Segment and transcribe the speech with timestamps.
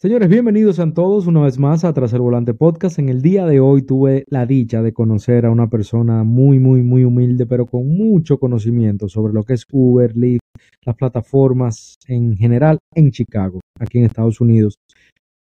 [0.00, 3.00] Señores, bienvenidos a todos una vez más a Tras el Volante Podcast.
[3.00, 6.82] En el día de hoy tuve la dicha de conocer a una persona muy, muy,
[6.82, 10.38] muy humilde, pero con mucho conocimiento sobre lo que es Uber, Lyft,
[10.86, 14.76] las plataformas en general en Chicago, aquí en Estados Unidos.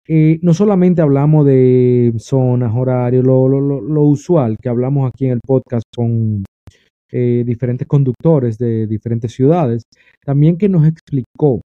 [0.08, 5.84] Eh, no solamente hablamos de zonas, horarios, lo, usual que hablamos aquí en el podcast
[5.94, 6.44] con
[7.12, 9.82] eh, diferentes conductores de diferentes ciudades,
[10.24, 11.60] también que nos explicó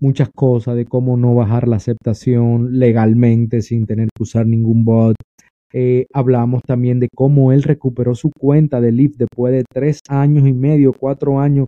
[0.00, 5.16] muchas cosas de cómo no bajar la aceptación legalmente sin tener que usar ningún bot.
[5.72, 10.46] Eh, hablamos también de cómo él recuperó su cuenta de Lyft después de tres años
[10.46, 11.66] y medio, cuatro años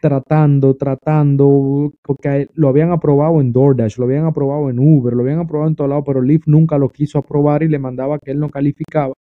[0.00, 5.40] tratando, tratando, porque lo habían aprobado en DoorDash, lo habían aprobado en Uber, lo habían
[5.40, 8.38] aprobado en todo lado, pero Lyft nunca lo quiso aprobar y le mandaba que él
[8.38, 9.12] no calificaba.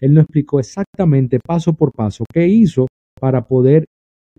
[0.00, 2.86] Él no explicó exactamente paso por paso qué hizo
[3.20, 3.84] para poder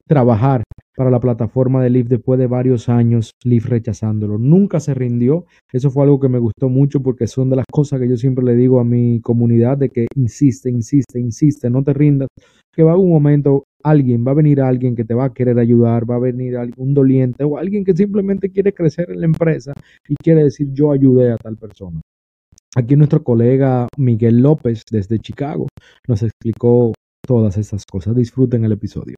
[0.07, 0.63] trabajar
[0.95, 4.37] para la plataforma de Lyft después de varios años, Lyft rechazándolo.
[4.37, 5.45] Nunca se rindió.
[5.71, 8.45] Eso fue algo que me gustó mucho porque son de las cosas que yo siempre
[8.45, 12.27] le digo a mi comunidad de que insiste, insiste, insiste, no te rindas,
[12.71, 16.09] que va un momento alguien, va a venir alguien que te va a querer ayudar,
[16.09, 19.73] va a venir algún doliente o alguien que simplemente quiere crecer en la empresa
[20.07, 22.01] y quiere decir yo ayudé a tal persona.
[22.75, 25.67] Aquí nuestro colega Miguel López desde Chicago
[26.07, 26.93] nos explicó
[27.25, 28.15] todas estas cosas.
[28.15, 29.15] Disfruten el episodio.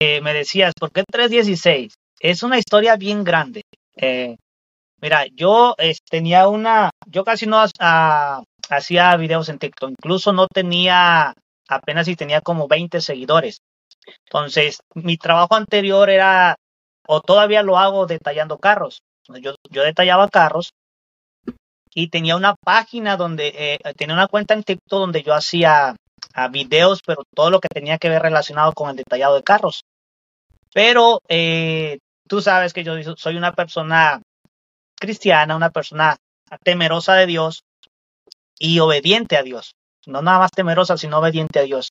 [0.00, 1.94] Me decías, ¿por qué 316?
[2.20, 3.62] Es una historia bien grande.
[3.96, 4.36] Eh,
[5.00, 5.74] mira, yo
[6.10, 7.62] tenía una, yo casi no
[8.68, 11.34] hacía videos en TikTok, incluso no tenía,
[11.68, 13.58] apenas si tenía como 20 seguidores.
[14.26, 16.56] Entonces, mi trabajo anterior era,
[17.06, 19.00] o todavía lo hago detallando carros.
[19.40, 20.70] Yo, yo detallaba carros
[21.92, 25.96] y tenía una página donde, eh, tenía una cuenta en TikTok donde yo hacía
[26.50, 29.82] videos, pero todo lo que tenía que ver relacionado con el detallado de carros.
[30.72, 34.20] Pero eh, tú sabes que yo soy una persona
[34.98, 36.16] cristiana, una persona
[36.62, 37.62] temerosa de Dios
[38.58, 39.72] y obediente a Dios.
[40.06, 41.88] No nada más temerosa, sino obediente a Dios.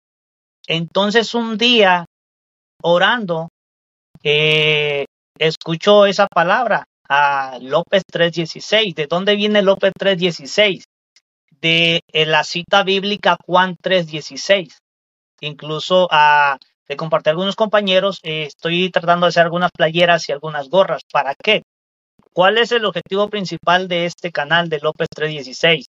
[0.67, 2.05] Entonces un día,
[2.81, 3.49] orando,
[4.23, 5.05] eh,
[5.37, 8.95] escucho esa palabra a López 3.16.
[8.95, 10.83] ¿De dónde viene López 3.16?
[11.61, 14.69] De la cita bíblica Juan 3.16.
[15.41, 16.57] Incluso a
[16.87, 21.01] de compartir algunos compañeros, eh, estoy tratando de hacer algunas playeras y algunas gorras.
[21.11, 21.63] ¿Para qué?
[22.33, 25.87] ¿Cuál es el objetivo principal de este canal de López 316?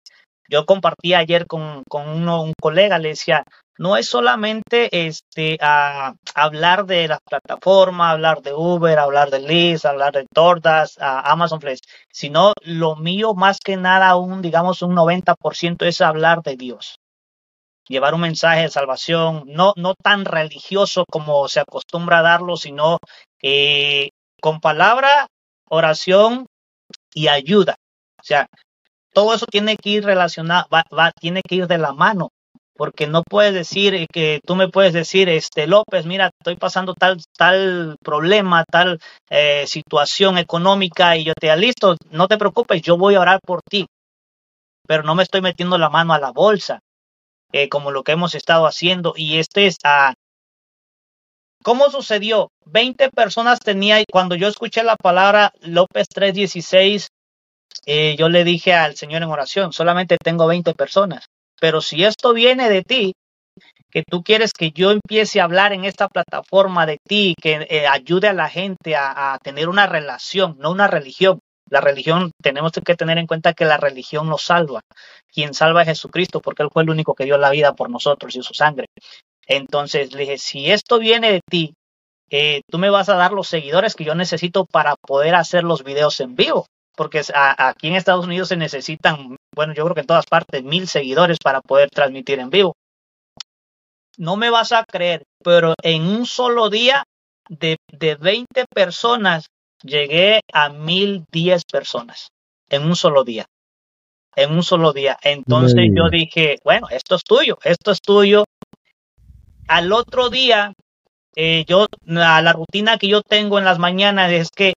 [0.49, 3.45] Yo compartí ayer con, con uno, un colega, le decía,
[3.79, 9.87] no es solamente este, a, hablar de las plataformas, hablar de Uber, hablar de Lyft,
[9.87, 15.87] hablar de Tordas, Amazon Flex, sino lo mío más que nada, un, digamos, un 90%
[15.87, 16.97] es hablar de Dios
[17.89, 22.99] llevar un mensaje de salvación, no, no tan religioso como se acostumbra a darlo, sino
[23.43, 24.11] eh,
[24.41, 25.27] con palabra,
[25.69, 26.47] oración
[27.13, 27.77] y ayuda.
[28.19, 28.47] O sea,
[29.13, 32.31] todo eso tiene que ir relacionado, va, tiene que ir de la mano,
[32.75, 37.19] porque no puedes decir que tú me puedes decir, este López, mira, estoy pasando tal,
[37.37, 38.99] tal problema, tal
[39.31, 43.61] eh, situación económica y yo te listo, no te preocupes, yo voy a orar por
[43.69, 43.87] ti,
[44.87, 46.81] pero no me estoy metiendo la mano a la bolsa.
[47.53, 49.13] Eh, como lo que hemos estado haciendo.
[49.15, 50.15] Y este es a...
[51.63, 52.49] ¿Cómo sucedió?
[52.65, 57.09] 20 personas tenía cuando yo escuché la palabra López 316,
[57.87, 61.27] yo le dije al Señor en oración, solamente tengo 20 personas.
[61.61, 63.13] Pero si esto viene de ti,
[63.93, 67.87] que tú quieres que yo empiece a hablar en esta plataforma de ti, que eh,
[67.87, 72.95] ayude a la gente a, tener una relación, no una religión, la religión, tenemos que
[72.97, 74.81] tener en cuenta que la religión nos salva.
[75.31, 78.35] Quien salva es Jesucristo, porque Él fue el único que dio la vida por nosotros
[78.35, 78.87] y su sangre.
[79.47, 81.75] Entonces le dije, si esto viene de ti,
[82.31, 85.85] eh, tú me vas a dar los seguidores que yo necesito para poder hacer los
[85.85, 86.67] videos en vivo.
[86.95, 90.87] Porque aquí en Estados Unidos se necesitan, bueno, yo creo que en todas partes, mil
[90.87, 92.75] seguidores para poder transmitir en vivo.
[94.19, 97.05] No me vas a creer, pero en un solo día
[97.49, 99.47] de, de 20 personas
[99.83, 102.29] llegué a mil diez personas
[102.69, 103.47] en un solo día.
[104.35, 105.19] En un solo día.
[105.23, 108.45] Entonces yo dije, bueno, esto es tuyo, esto es tuyo.
[109.69, 110.73] Al otro día,
[111.37, 114.73] eh, yo, la, la, rutina que yo tengo en las mañanas es que,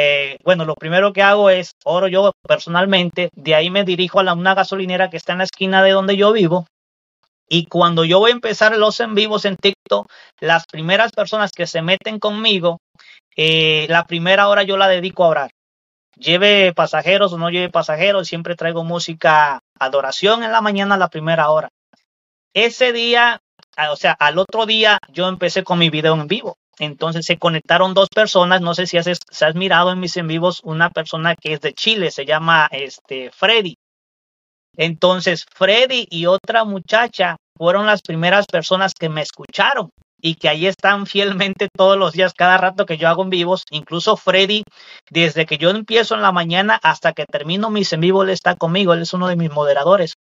[0.00, 4.22] eh, bueno, lo primero que hago es oro yo personalmente, de ahí me dirijo a
[4.22, 6.66] la, una gasolinera que está en la esquina de donde yo vivo.
[7.48, 10.06] Y cuando yo voy a empezar los en vivos en TikTok,
[10.38, 12.78] las primeras personas que se meten conmigo
[13.40, 15.50] eh, la primera hora yo la dedico a orar.
[16.16, 21.48] Lleve pasajeros o no lleve pasajeros, siempre traigo música, adoración en la mañana la primera
[21.50, 21.68] hora.
[22.52, 23.40] Ese día,
[23.90, 26.56] o sea, al otro día yo empecé con mi video en vivo.
[26.78, 30.60] Entonces se conectaron dos personas, no sé si has, has mirado en mis en vivos
[30.62, 33.74] una persona que es de Chile, se llama este Freddy.
[34.76, 39.90] Entonces Freddy y otra muchacha fueron las primeras personas que me escucharon
[40.20, 43.64] y que ahí están fielmente todos los días, cada rato que yo hago en vivos.
[43.70, 44.62] Incluso Freddy,
[45.10, 48.56] desde que yo empiezo en la mañana hasta que termino mis en vivo, él está
[48.56, 50.14] conmigo, él es uno de mis moderadores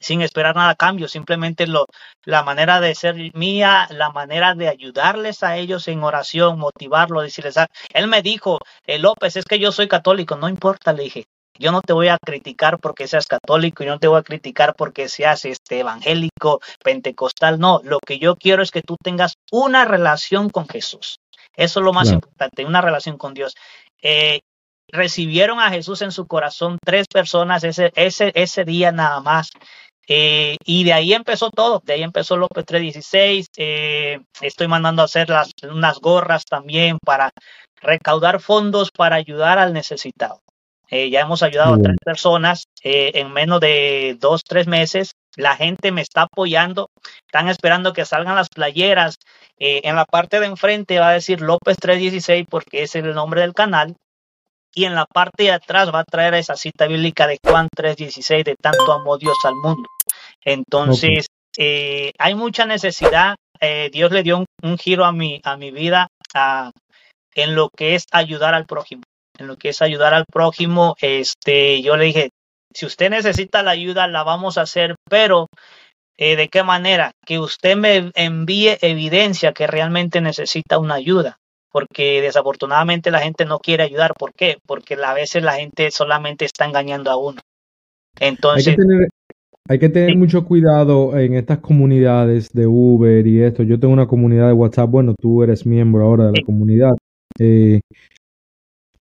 [0.00, 1.86] sin esperar nada a cambio, simplemente lo,
[2.24, 7.56] la manera de ser mía, la manera de ayudarles a ellos en oración, motivarlo, decirles,
[7.56, 11.24] ah, él me dijo, eh, López, es que yo soy católico, no importa, le dije,
[11.58, 14.74] yo no te voy a criticar porque seas católico, yo no te voy a criticar
[14.76, 19.84] porque seas este evangélico, pentecostal, no, lo que yo quiero es que tú tengas una
[19.84, 21.18] relación con Jesús.
[21.56, 23.56] Eso es lo más importante, una relación con Dios.
[24.00, 24.40] Eh,
[24.90, 29.50] recibieron a Jesús en su corazón tres personas ese, ese, ese día nada más.
[30.10, 33.46] Eh, y de ahí empezó todo, de ahí empezó López 316.
[33.58, 37.30] Eh, estoy mandando a hacer las, unas gorras también para
[37.80, 40.40] recaudar fondos para ayudar al necesitado.
[40.90, 45.12] Eh, ya hemos ayudado a tres personas en menos de dos, tres meses.
[45.36, 46.88] La gente me está apoyando.
[47.26, 49.18] Están esperando que salgan las playeras.
[49.58, 53.52] En la parte de enfrente va a decir López 316 porque es el nombre del
[53.52, 53.96] canal.
[54.74, 58.44] Y en la parte de atrás va a traer esa cita bíblica de Juan 316
[58.46, 59.88] de tanto amó Dios al mundo.
[60.44, 61.26] Entonces,
[61.56, 63.36] hay mucha necesidad.
[63.92, 66.08] Dios le dio un, giro a mi, a mi vida
[67.34, 69.02] en lo que es ayudar al prójimo
[69.38, 72.30] en lo que es ayudar al prójimo, este, yo le dije,
[72.74, 75.46] si usted necesita la ayuda, la vamos a hacer, pero
[76.18, 77.12] eh, ¿de qué manera?
[77.24, 81.38] Que usted me envíe evidencia que realmente necesita una ayuda,
[81.70, 84.12] porque desafortunadamente la gente no quiere ayudar.
[84.14, 84.58] ¿Por qué?
[84.66, 87.40] Porque a veces la gente solamente está engañando a uno.
[88.18, 88.68] Entonces...
[88.68, 89.08] Hay que tener,
[90.16, 93.62] mucho cuidado en estas comunidades de Uber y esto.
[93.62, 96.92] Yo tengo una comunidad de WhatsApp, bueno, tú eres miembro ahora de la comunidad.
[97.38, 97.80] Eh,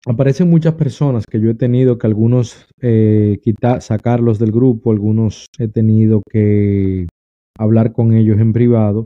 [0.07, 5.47] aparecen muchas personas que yo he tenido que algunos eh, quitar, sacarlos del grupo, algunos
[5.59, 7.07] he tenido que
[7.59, 9.03] hablar con ellos en privado,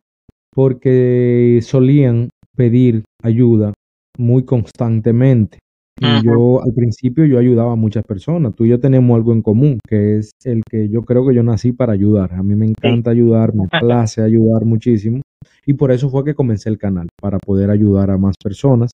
[0.53, 3.73] porque solían pedir ayuda
[4.19, 5.57] muy constantemente.
[5.99, 8.53] Y yo al principio yo ayudaba a muchas personas.
[8.55, 11.43] Tú y yo tenemos algo en común, que es el que yo creo que yo
[11.43, 12.33] nací para ayudar.
[12.33, 15.21] A mí me encanta ayudar, me place ayudar muchísimo.
[15.65, 18.91] Y por eso fue que comencé el canal, para poder ayudar a más personas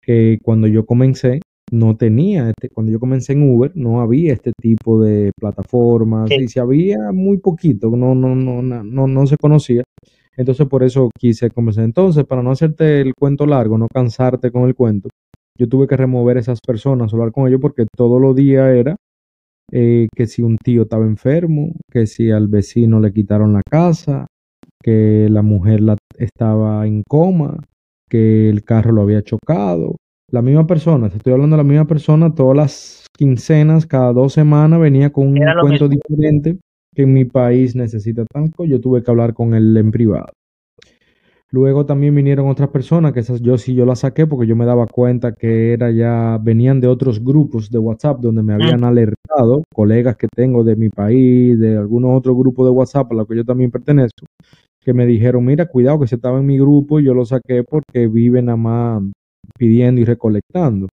[0.00, 1.40] que cuando yo comencé
[1.70, 6.48] no tenía, este, cuando yo comencé en Uber no había este tipo de plataformas y
[6.48, 9.82] si había muy poquito, no, no, no, no, no se conocía.
[10.36, 11.84] Entonces por eso quise comenzar.
[11.84, 15.08] Entonces, para no hacerte el cuento largo, no cansarte con el cuento,
[15.58, 18.96] yo tuve que remover esas personas, hablar con ellos porque todos los días era
[19.70, 24.26] eh, que si un tío estaba enfermo, que si al vecino le quitaron la casa,
[24.82, 27.58] que la mujer la, estaba en coma,
[28.08, 29.96] que el carro lo había chocado.
[30.30, 34.32] La misma persona, te estoy hablando de la misma persona, todas las quincenas, cada dos
[34.32, 36.58] semanas venía con un cuento diferente
[36.94, 38.64] que en mi país necesita tanto.
[38.64, 40.32] Yo tuve que hablar con él en privado.
[41.54, 44.64] Luego también vinieron otras personas, que esas yo sí yo las saqué porque yo me
[44.64, 49.62] daba cuenta que era ya, venían de otros grupos de WhatsApp donde me habían alertado,
[49.70, 53.36] colegas que tengo de mi país, de algunos otros grupos de WhatsApp a los que
[53.36, 54.24] yo también pertenezco,
[54.80, 57.62] que me dijeron, mira, cuidado que se estaba en mi grupo y yo lo saqué
[57.64, 59.02] porque viven nada más
[59.58, 60.88] pidiendo y recolectando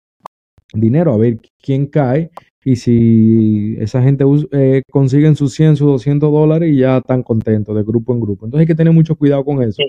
[0.73, 2.31] dinero a ver quién cae
[2.65, 7.75] y si esa gente eh, consiguen sus 100, sus 200 dólares y ya están contentos
[7.75, 8.47] de grupo en grupo.
[8.47, 9.83] Entonces hay que tener mucho cuidado con eso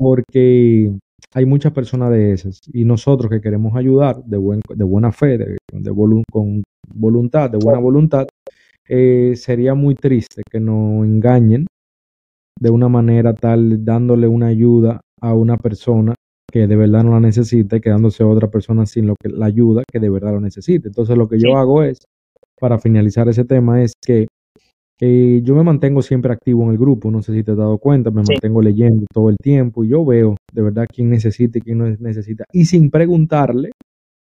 [0.00, 0.90] porque
[1.34, 5.36] hay muchas personas de esas y nosotros que queremos ayudar de, buen, de buena fe,
[5.36, 5.58] de,
[6.32, 8.26] con voluntad, de buena voluntad,
[8.88, 11.66] eh, sería muy triste que nos engañen
[12.58, 16.14] de una manera tal dándole una ayuda a una persona
[16.50, 19.82] que de verdad no la necesita y quedándose otra persona sin lo que la ayuda
[19.86, 20.88] que de verdad lo necesita.
[20.88, 21.98] Entonces lo que yo hago es,
[22.58, 24.28] para finalizar ese tema, es que
[25.00, 28.10] yo me mantengo siempre activo en el grupo, no sé si te has dado cuenta,
[28.10, 31.78] me mantengo leyendo todo el tiempo y yo veo de verdad quién necesita y quién
[31.78, 32.44] no necesita.
[32.52, 33.70] Y sin preguntarle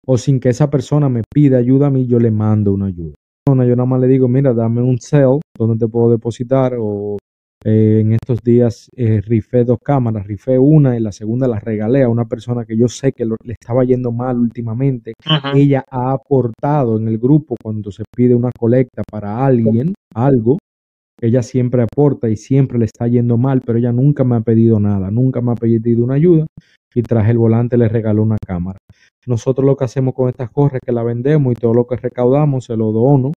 [0.06, 3.14] o sin que esa persona me pida ayuda a mí, yo le mando una ayuda.
[3.46, 7.18] Yo nada más le digo, mira, dame un cell donde te puedo depositar o
[7.64, 12.02] eh, en estos días eh, rifé dos cámaras, rifé una y la segunda la regalé
[12.02, 15.12] a una persona que yo sé que le estaba yendo mal últimamente.
[15.54, 20.58] Ella ha aportado en el grupo cuando se pide una colecta para alguien, algo.
[21.22, 24.80] Ella siempre aporta y siempre le está yendo mal, pero ella nunca me ha pedido
[24.80, 26.46] nada, nunca me ha pedido una ayuda
[26.94, 28.78] y traje el volante le regaló una cámara.
[29.26, 31.96] Nosotros lo que hacemos con estas cosas es que la vendemos y todo lo que
[31.96, 33.32] recaudamos se lo dono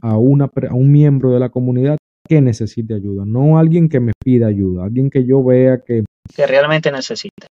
[0.00, 4.12] a, una, a un miembro de la comunidad que necesite ayuda, no alguien que me
[4.24, 6.04] pida ayuda, alguien que yo vea que...
[6.34, 7.46] Que realmente necesite.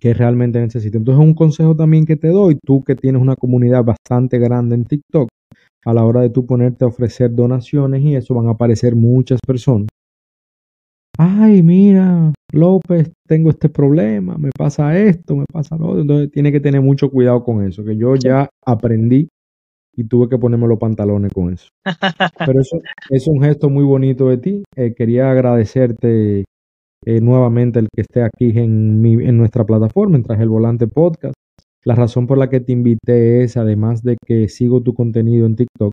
[0.00, 0.96] que realmente necesita.
[0.96, 4.84] Entonces, un consejo también que te doy, tú que tienes una comunidad bastante grande en
[4.84, 5.28] TikTok,
[5.84, 9.40] a la hora de tú ponerte a ofrecer donaciones y eso van a aparecer muchas
[9.46, 9.88] personas.
[11.18, 16.00] Ay, mira, López, tengo este problema, me pasa esto, me pasa lo otro.
[16.02, 19.28] Entonces, tiene que tener mucho cuidado con eso, que yo ya aprendí
[19.96, 21.68] y tuve que ponerme los pantalones con eso.
[22.46, 22.80] Pero eso
[23.10, 24.62] es un gesto muy bonito de ti.
[24.76, 26.44] Eh, quería agradecerte
[27.04, 30.86] eh, nuevamente el que esté aquí en, mi, en nuestra plataforma, en Traje el Volante
[30.86, 31.34] Podcast.
[31.88, 35.56] La razón por la que te invité es, además de que sigo tu contenido en
[35.56, 35.90] TikTok,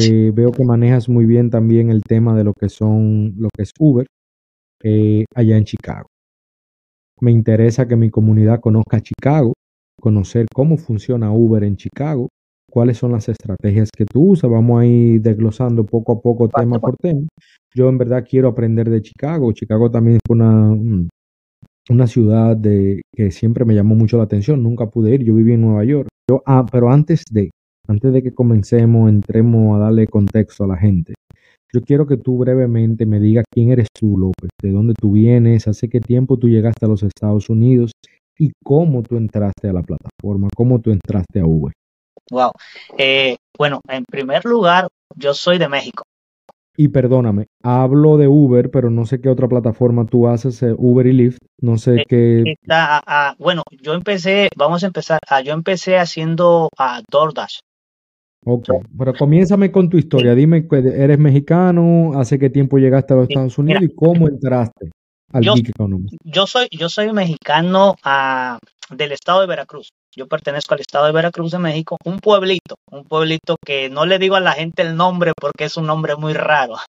[0.00, 3.64] eh, veo que manejas muy bien también el tema de lo que son, lo que
[3.64, 4.06] es Uber
[5.34, 6.06] allá en Chicago.
[7.20, 9.52] Me interesa que mi comunidad conozca Chicago,
[10.00, 12.30] conocer cómo funciona Uber en Chicago,
[12.70, 14.50] cuáles son las estrategias que tú usas.
[14.50, 17.28] Vamos a ir desglosando poco a poco tema por tema.
[17.74, 19.52] Yo en verdad quiero aprender de Chicago.
[19.52, 20.74] Chicago también es una,
[21.88, 24.62] una ciudad de, que siempre me llamó mucho la atención.
[24.62, 25.24] Nunca pude ir.
[25.24, 26.08] Yo viví en Nueva York.
[26.30, 27.50] Yo, ah, pero antes de,
[27.88, 31.14] antes de que comencemos, entremos a darle contexto a la gente.
[31.74, 35.66] Yo quiero que tú brevemente me digas quién eres tú, López, de dónde tú vienes,
[35.66, 37.92] hace qué tiempo tú llegaste a los Estados Unidos
[38.38, 41.72] y cómo tú entraste a la plataforma, cómo tú entraste a Uber.
[42.30, 42.52] Wow.
[42.98, 46.04] Eh, bueno, en primer lugar, yo soy de México.
[46.76, 51.06] Y perdóname, hablo de Uber, pero no sé qué otra plataforma tú haces, eh, Uber
[51.06, 52.54] y Lyft, no sé eh, qué.
[52.70, 57.58] Ah, ah, bueno, yo empecé, vamos a empezar, ah, yo empecé haciendo a DoorDash.
[58.44, 62.18] Ok, pero comiénzame con tu historia, dime, ¿eres mexicano?
[62.18, 64.90] ¿Hace qué tiempo llegaste a los Estados Unidos y cómo entraste
[65.32, 65.54] al yo,
[66.24, 67.94] Yo soy, yo soy mexicano
[68.90, 69.90] del estado de Veracruz.
[70.14, 74.18] Yo pertenezco al estado de Veracruz de México, un pueblito, un pueblito que no le
[74.18, 76.76] digo a la gente el nombre porque es un nombre muy raro.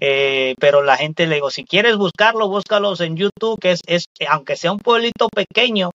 [0.00, 4.04] Eh, pero la gente le digo, si quieres buscarlo, búscalos en YouTube, que es, es,
[4.28, 5.90] aunque sea un pueblito pequeño,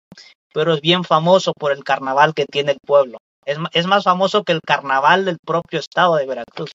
[0.54, 3.18] pero es bien famoso por el carnaval que tiene el pueblo.
[3.46, 6.72] Es, es, más famoso que el carnaval del propio estado de Veracruz.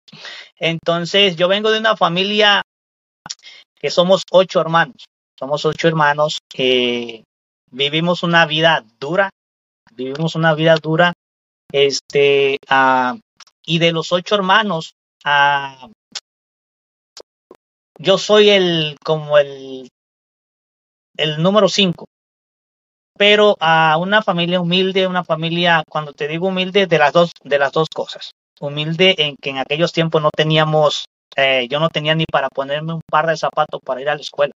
[0.58, 2.60] Entonces, yo vengo de una familia
[3.80, 5.06] que somos ocho hermanos.
[5.38, 7.24] Somos ocho hermanos que
[7.70, 9.30] vivimos una vida dura,
[9.90, 11.12] vivimos una vida dura,
[11.72, 12.58] este,
[13.64, 14.94] y de los ocho hermanos,
[15.24, 15.90] uh,
[17.98, 19.88] yo soy el, como el,
[21.16, 22.06] el número cinco,
[23.16, 27.58] pero a una familia humilde, una familia, cuando te digo humilde, de las dos, de
[27.58, 28.30] las dos cosas.
[28.60, 31.04] Humilde en que en aquellos tiempos no teníamos,
[31.36, 34.22] eh, yo no tenía ni para ponerme un par de zapatos para ir a la
[34.22, 34.52] escuela,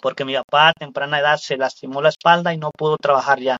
[0.00, 3.56] porque mi papá a temprana edad se lastimó la espalda y no pudo trabajar ya.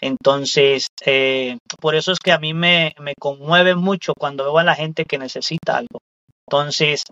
[0.00, 4.64] Entonces, eh, por eso es que a mí me, me, conmueve mucho cuando veo a
[4.64, 6.00] la gente que necesita algo.
[6.46, 7.02] Entonces,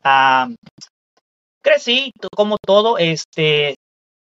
[1.62, 3.74] crecí como todo, este,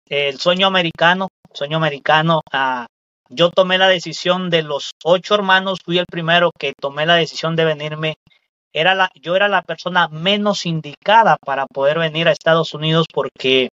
[0.07, 2.87] el sueño americano, sueño americano, ah,
[3.29, 7.55] yo tomé la decisión de los ocho hermanos, fui el primero que tomé la decisión
[7.55, 8.17] de venirme.
[8.73, 13.69] Era yo era la persona menos indicada para poder venir a Estados Unidos porque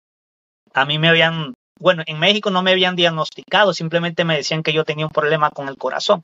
[0.74, 4.74] a mí me habían bueno, en México no me habían diagnosticado, simplemente me decían que
[4.74, 6.24] yo tenía un problema con el corazón.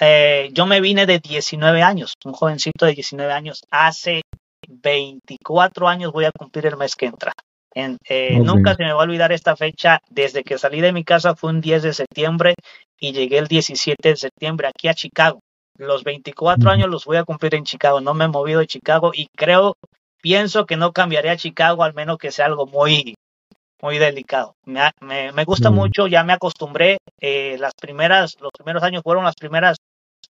[0.00, 4.22] Eh, yo me vine de 19 años, un jovencito de 19 años, hace
[4.68, 7.32] 24 años voy a cumplir el mes que entra.
[7.74, 10.00] Eh, nunca se me va a olvidar esta fecha.
[10.08, 12.54] Desde que salí de mi casa fue un 10 de septiembre
[12.98, 15.40] y llegué el 17 de septiembre aquí a Chicago.
[15.76, 18.00] Los 24 años los voy a cumplir en Chicago.
[18.00, 19.74] No me he movido de Chicago y creo,
[20.22, 23.13] pienso que no cambiaré a Chicago al menos que sea algo muy,
[23.84, 24.56] muy delicado.
[24.64, 25.74] Me, me, gusta mm.
[25.74, 26.96] mucho, ya me acostumbré.
[27.20, 29.76] Eh, las primeras, los primeros años fueron las primeras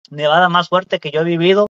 [0.09, 1.67] nevadas más fuertes que yo he vivido.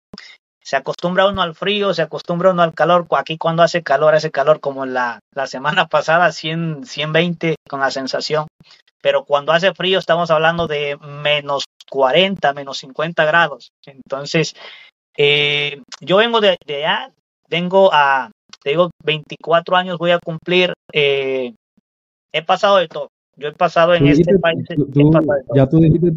[0.64, 3.06] Se acostumbra uno al frío, se acostumbra uno al calor.
[3.10, 7.90] Aquí cuando hace calor, hace calor como la, la semana pasada, 100, 120 con la
[7.90, 8.46] sensación.
[9.02, 13.68] Pero cuando hace frío estamos hablando de menos 40, menos 50 grados.
[13.84, 14.56] Entonces,
[15.18, 17.12] eh, yo vengo de, de allá,
[17.50, 18.30] vengo a,
[18.62, 21.52] te digo, 24 años voy a cumplir eh,
[22.36, 23.08] he pasado de todo.
[23.38, 24.64] Yo he pasado en este país.
[25.54, 26.12] ya tú dijiste,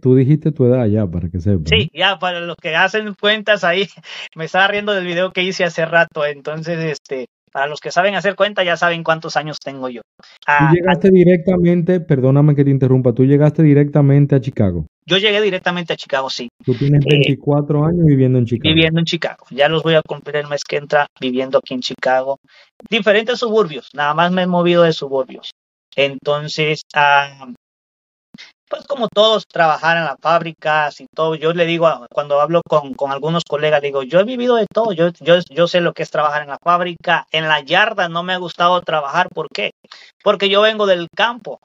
[0.00, 1.68] tú, dijiste tu edad ya, para que sepas.
[1.68, 3.86] Sí, ya, para los que hacen cuentas ahí,
[4.36, 6.24] me estaba riendo del video que hice hace rato.
[6.24, 10.00] Entonces, este, para los que saben hacer cuenta, ya saben cuántos años tengo yo.
[10.00, 14.86] tú ah, llegaste directamente, perdóname que te interrumpa, tú llegaste directamente a Chicago.
[15.08, 16.48] Yo llegué directamente a Chicago, sí.
[16.64, 18.74] Tú tienes 24 eh, años viviendo en Chicago.
[18.74, 19.46] Viviendo en Chicago.
[19.50, 22.38] Ya los voy a cumplir el mes que entra viviendo aquí en Chicago.
[22.90, 25.52] Diferentes suburbios, nada más me he movido de suburbios.
[25.94, 27.46] Entonces, ah,
[28.68, 32.94] pues como todos trabajar en las fábricas y todo, yo le digo, cuando hablo con,
[32.94, 36.02] con, algunos colegas, digo, yo he vivido de todo, yo, yo, yo sé lo que
[36.02, 39.70] es trabajar en la fábrica, en la yarda no me ha gustado trabajar, ¿por qué?
[40.24, 41.60] Porque yo vengo del campo,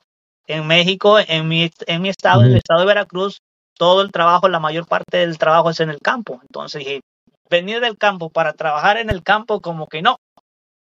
[0.47, 3.41] En México, en mi, en mi estado, en el estado de Veracruz,
[3.77, 6.39] todo el trabajo, la mayor parte del trabajo es en el campo.
[6.43, 7.01] Entonces dije,
[7.49, 10.17] venir del campo para trabajar en el campo, como que no.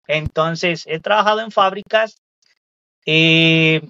[0.06, 2.16] Entonces he trabajado en fábricas
[3.04, 3.80] y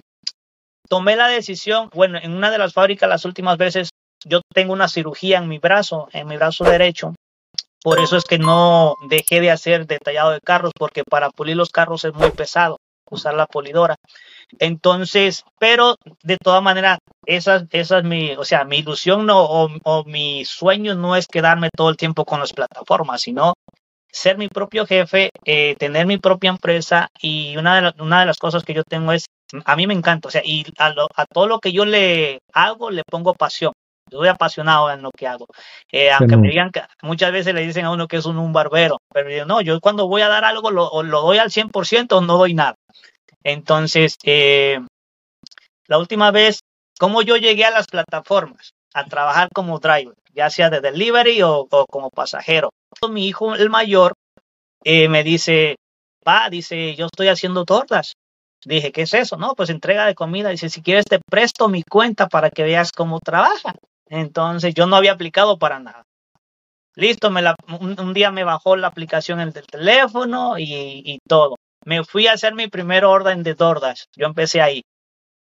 [0.87, 3.89] tomé la decisión, bueno, en una de las fábricas las últimas veces
[4.25, 7.13] yo tengo una cirugía en mi brazo, en mi brazo derecho.
[7.83, 11.69] Por eso es que no dejé de hacer detallado de carros, porque para pulir los
[11.69, 12.77] carros es muy pesado
[13.11, 13.95] usar la polidora.
[14.59, 20.03] Entonces, pero de todas maneras, esa, esa es mi, o sea, mi ilusión no, o,
[20.05, 23.53] mi sueño no es quedarme todo el tiempo con las plataformas, sino
[24.11, 28.37] ser mi propio jefe, eh, tener mi propia empresa y una de, una de las
[28.37, 29.25] cosas que yo tengo es,
[29.65, 32.91] a mí me encanta, o sea, y a, a todo lo que yo le hago
[32.91, 33.73] le pongo pasión.
[34.11, 35.47] Yo soy apasionado en lo que hago.
[35.91, 38.51] Eh, aunque me digan que muchas veces le dicen a uno que es un, un
[38.51, 42.17] barbero, pero yo no, yo cuando voy a dar algo lo, lo doy al 100%
[42.17, 42.75] o no doy nada.
[43.43, 44.79] Entonces, eh,
[45.87, 46.59] la última vez,
[46.99, 48.71] ¿cómo yo llegué a las plataformas?
[48.93, 52.69] A trabajar como driver, ya sea de delivery o, como pasajero.
[53.09, 54.13] Mi hijo, el mayor,
[54.83, 55.77] eh, me dice,
[56.23, 58.13] pa, dice, yo estoy haciendo tortas.
[58.63, 59.37] Dije, ¿qué es eso?
[59.37, 60.49] No, pues entrega de comida.
[60.49, 63.73] Dice, si quieres te presto mi cuenta para que veas cómo trabaja.
[64.11, 66.03] Entonces yo no había aplicado para nada.
[66.95, 72.27] Listo, la, un, día me bajó la aplicación en el teléfono y, todo me fui
[72.27, 74.03] a hacer mi primer orden de DoorDash.
[74.15, 74.83] Yo empecé ahí.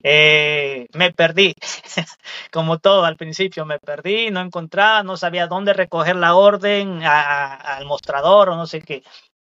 [0.03, 1.55] Eh, me perdí,
[2.51, 7.85] como todo al principio, me perdí, no encontraba, no sabía dónde recoger la orden al
[7.85, 9.01] mostrador o no sé qué.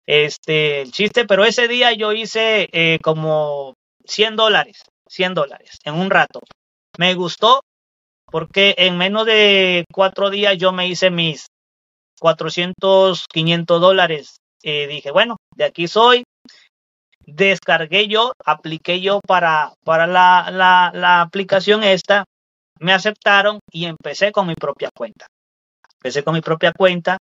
[0.06, 3.74] Este, el chiste, pero ese día yo hice eh, como
[4.04, 6.40] 100 dólares, 100 dólares en un rato.
[6.98, 7.62] Me gustó
[8.30, 11.46] porque en menos de cuatro días yo me hice mis
[12.20, 14.38] 400, 500 dólares.
[14.62, 16.24] Eh, dije, bueno, de aquí soy,
[17.20, 22.24] descargué yo, apliqué yo para, para la, la, aplicación esta,
[22.80, 25.26] me aceptaron y empecé con mi propia cuenta.
[25.94, 27.18] Empecé con mi propia cuenta.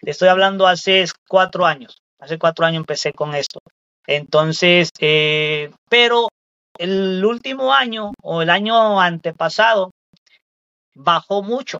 [0.00, 1.96] Estoy hablando hace cuatro años.
[2.20, 3.60] Hace cuatro años empecé con esto.
[4.06, 6.28] Entonces, eh, pero
[6.78, 9.90] el último año o el año antepasado
[10.94, 11.78] bajó mucho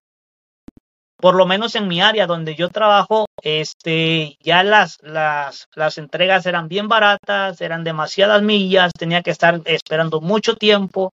[1.25, 6.45] por lo menos en mi área donde yo trabajo, este, ya las, las, las entregas
[6.45, 11.15] eran bien baratas, eran demasiadas millas, tenía que estar esperando mucho tiempo,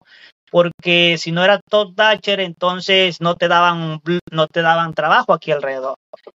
[0.49, 5.51] porque si no era top Datcher, entonces no te daban, no te daban trabajo aquí
[5.51, 5.95] alrededor.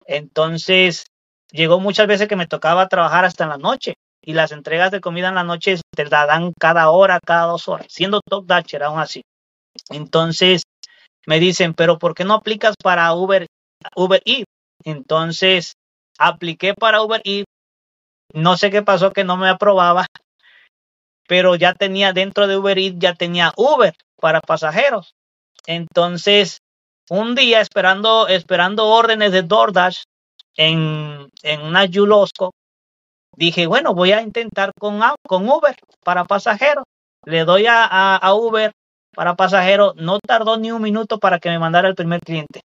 [0.07, 1.05] Entonces,
[1.51, 3.93] llegó muchas veces que me tocaba trabajar hasta en la noche
[4.25, 7.67] y las entregas de comida en la noche te la dan cada hora, cada dos
[7.67, 9.21] horas, siendo top Datcher aún así.
[9.91, 10.63] Entonces,
[11.27, 13.47] me dicen, pero ¿por qué no aplicas para Uber
[13.95, 14.21] Uber.
[14.83, 15.73] Entonces
[16.17, 17.45] apliqué para Uber Eats.
[18.33, 20.05] No sé qué pasó que no me aprobaba,
[21.27, 25.13] pero ya tenía dentro de Uber Eats, ya tenía Uber para pasajeros.
[25.65, 26.59] Entonces,
[27.09, 30.03] un día esperando, esperando órdenes de DoorDash
[30.55, 32.51] en, en una Yulosco,
[33.35, 36.83] dije, bueno, voy a intentar con, con Uber para pasajeros.
[37.25, 38.71] Le doy a, a Uber
[39.19, 39.97] para pasajeros.
[39.97, 42.61] No tardó ni un minuto para que me mandara el primer cliente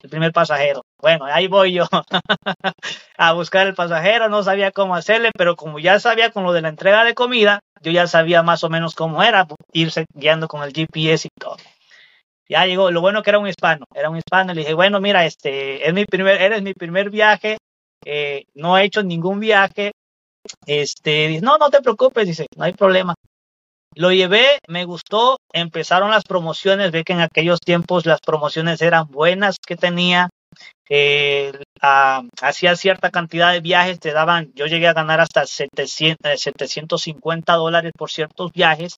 [0.00, 0.82] el primer pasajero.
[1.02, 1.86] Bueno, ahí voy yo
[3.18, 6.62] a buscar el pasajero, no sabía cómo hacerle, pero como ya sabía con lo de
[6.62, 10.62] la entrega de comida, yo ya sabía más o menos cómo era irse guiando con
[10.62, 11.56] el GPS y todo.
[12.48, 15.26] Ya llegó, lo bueno que era un hispano, era un hispano, le dije, bueno, mira,
[15.26, 17.58] este, es mi primer, eres mi primer viaje,
[18.04, 19.90] eh, no he hecho ningún viaje,
[20.64, 23.16] este, dice, no, no te preocupes, dice, no hay problema.
[23.96, 29.06] Lo llevé, me gustó, empezaron las promociones, ve que en aquellos tiempos las promociones eran
[29.08, 30.30] buenas que tenía,
[30.88, 31.52] eh,
[32.40, 37.56] hacía cierta cantidad de viajes, te daban, yo llegué a ganar hasta 700, 750 eh,
[37.56, 38.96] dólares por ciertos viajes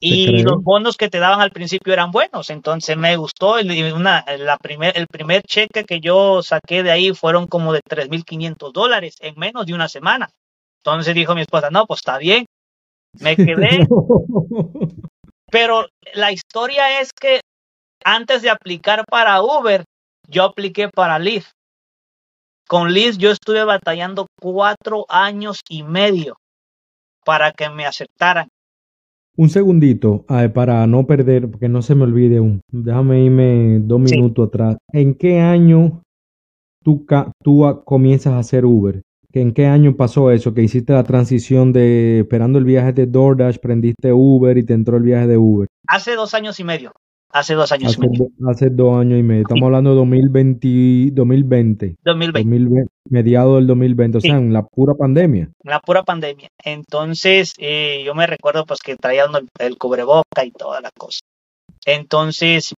[0.00, 3.56] y los bonos que te daban al principio eran buenos, entonces me gustó,
[3.94, 8.72] una, la primer, el primer cheque que yo saqué de ahí fueron como de 3.500
[8.72, 10.28] dólares en menos de una semana.
[10.82, 12.44] Entonces dijo mi esposa, no, pues está bien,
[13.20, 13.86] me quedé.
[15.54, 17.38] Pero la historia es que
[18.04, 19.84] antes de aplicar para Uber,
[20.28, 21.52] yo apliqué para Lyft.
[22.66, 26.34] Con Lyft yo estuve batallando cuatro años y medio
[27.24, 28.48] para que me aceptaran.
[29.36, 34.48] Un segundito, para no perder, porque no se me olvide un, déjame irme dos minutos
[34.48, 34.76] atrás.
[34.92, 36.02] ¿En qué año
[36.82, 37.06] tú,
[37.44, 39.02] tú comienzas a hacer Uber?
[39.34, 40.54] ¿En qué año pasó eso?
[40.54, 44.96] Que hiciste la transición de esperando el viaje de DoorDash, prendiste Uber y te entró
[44.96, 45.68] el viaje de Uber.
[45.88, 46.92] Hace dos años y medio.
[47.30, 48.28] hace dos años hace, y medio.
[48.46, 49.42] hace dos años y medio.
[49.42, 51.96] Estamos hablando de 2020, 2020.
[52.04, 52.86] 2020.
[53.10, 55.50] mediado del 2020, o sea, en la pura pandemia.
[55.64, 56.48] La pura pandemia.
[56.64, 61.18] Entonces, eh, yo me recuerdo pues que traía el, el cubreboca y toda la cosa.
[61.84, 62.72] Entonces,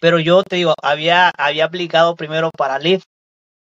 [0.00, 3.04] pero yo te digo, había, había aplicado primero para Lyft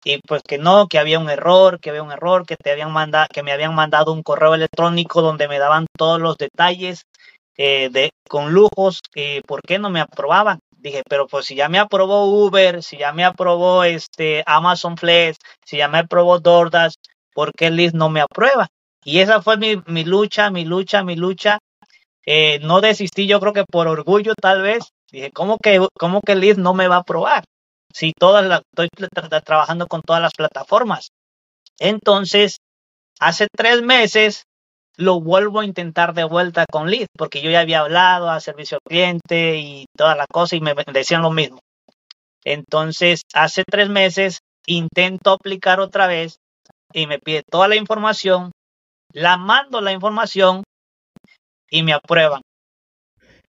[0.04, 2.92] y pues que no, que había un error, que había un error, que te habían
[2.92, 7.04] mandado, que me habían mandado un correo electrónico donde me daban todos los detalles
[7.56, 10.60] eh, de con lujos, eh, ¿por qué no me aprobaban?
[10.76, 15.38] Dije, pero pues si ya me aprobó Uber, si ya me aprobó este Amazon Flex,
[15.64, 16.94] si ya me aprobó DoorDash,
[17.32, 18.68] ¿por qué Lyft no me aprueba?
[19.02, 21.58] Y esa fue mi, mi lucha, mi lucha, mi lucha.
[22.26, 24.90] Eh, no desistí, yo creo que por orgullo tal vez.
[25.10, 27.44] Dije, ¿cómo que, cómo que Lyft no me va a aprobar?
[27.94, 31.10] Si todas las, estoy tra trabajando con todas las plataformas.
[31.78, 32.58] Entonces,
[33.20, 34.44] hace tres meses
[34.96, 38.78] lo vuelvo a intentar de vuelta con Lyft, porque yo ya había hablado a servicio
[38.84, 41.60] cliente y toda la cosa y me decían lo mismo.
[42.44, 46.38] Entonces, hace tres meses intento aplicar otra vez
[46.92, 48.50] y me pide toda la información,
[49.12, 50.64] la mando la información
[51.70, 52.40] y me aprueban.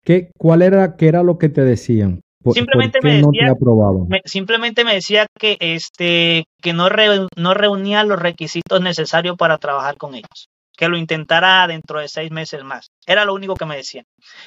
[0.05, 2.21] ¿Qué, ¿Cuál era, qué era lo que te decían?
[2.43, 7.27] ¿Por, simplemente ¿por me decía, no me, simplemente me decía que este que no, re,
[7.37, 10.49] no reunía los requisitos necesarios para trabajar con ellos
[10.79, 12.93] que lo intentara dentro de seis meses más.
[13.05, 14.05] Era lo único que me decían.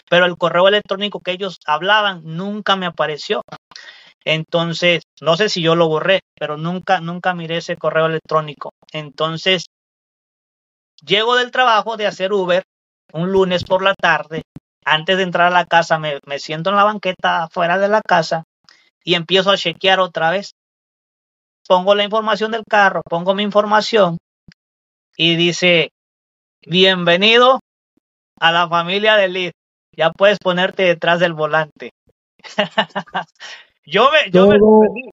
[0.10, 3.42] Pero el correo electrónico que ellos hablaban nunca me apareció.
[4.24, 8.72] Entonces, no sé si yo lo borré, pero nunca, nunca miré ese correo electrónico.
[8.94, 9.66] Entonces,
[11.06, 12.64] llego del trabajo de hacer Uber
[13.12, 14.44] un lunes por la tarde.
[14.86, 18.02] Antes de entrar a la casa, me, me siento en la banqueta afuera de la
[18.02, 18.44] casa
[19.04, 20.52] y empiezo a chequear otra vez.
[21.68, 24.18] Pongo la información del carro, pongo mi información
[25.16, 25.92] y dice
[26.68, 27.60] Bienvenido
[28.40, 29.52] a la familia de Liz.
[29.98, 31.90] Ya puedes ponerte detrás del volante.
[33.86, 35.12] yo me, yo todo, me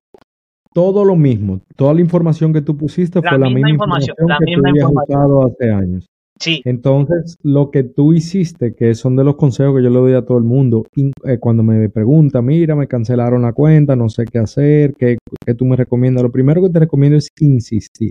[0.74, 1.61] todo lo mismo.
[1.74, 4.68] Toda la información que tú pusiste la fue la misma información, información, la que misma
[4.68, 5.20] tú información.
[5.20, 6.07] usado hace años.
[6.40, 10.12] Sí, Entonces, lo que tú hiciste, que son de los consejos que yo le doy
[10.14, 14.09] a todo el mundo, in- eh, cuando me pregunta, mira, me cancelaron la cuenta, no
[14.09, 18.11] sé qué hacer, qué, qué tú me recomiendas, lo primero que te recomiendo es insistir.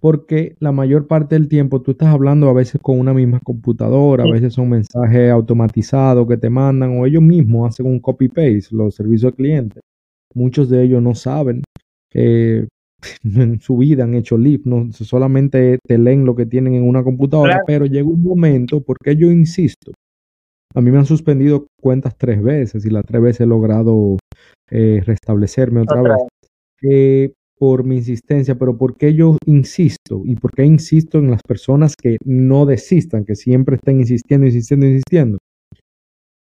[0.00, 4.24] Porque la mayor parte del tiempo tú estás hablando a veces con una misma computadora,
[4.24, 8.94] a veces son mensajes automatizados que te mandan o ellos mismos hacen un copy-paste, los
[8.94, 9.80] servicios al cliente.
[10.34, 11.62] Muchos de ellos no saben
[12.10, 12.68] que
[13.24, 17.02] en su vida han hecho lift, no solamente te leen lo que tienen en una
[17.02, 17.64] computadora, Claro.
[17.66, 19.92] pero llega un momento, porque yo insisto,
[20.74, 24.18] a mí me han suspendido cuentas tres veces y las tres veces he logrado
[24.70, 26.22] eh, restablecerme otra, otra vez
[26.82, 26.92] vez.
[26.92, 30.22] eh, por mi insistencia, pero ¿por qué yo insisto?
[30.24, 34.86] ¿Y por qué insisto en las personas que no desistan, que siempre estén insistiendo, insistiendo,
[34.86, 35.38] insistiendo?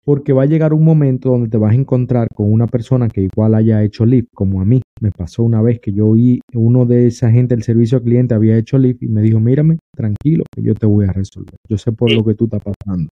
[0.05, 3.21] Porque va a llegar un momento donde te vas a encontrar con una persona que
[3.21, 4.81] igual haya hecho lift, como a mí.
[5.01, 8.35] Me pasó una vez que yo oí uno de esa gente del servicio al cliente
[8.35, 11.55] había hecho lift y me dijo, mírame, tranquilo, que yo te voy a resolver.
[11.67, 13.09] Yo sé por lo que tú estás pasando.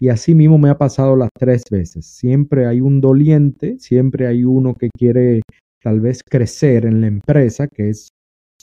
[0.00, 2.06] Y así mismo me ha pasado las tres veces.
[2.06, 5.42] Siempre hay un doliente, siempre hay uno que quiere
[5.80, 8.08] tal vez crecer en la empresa, que es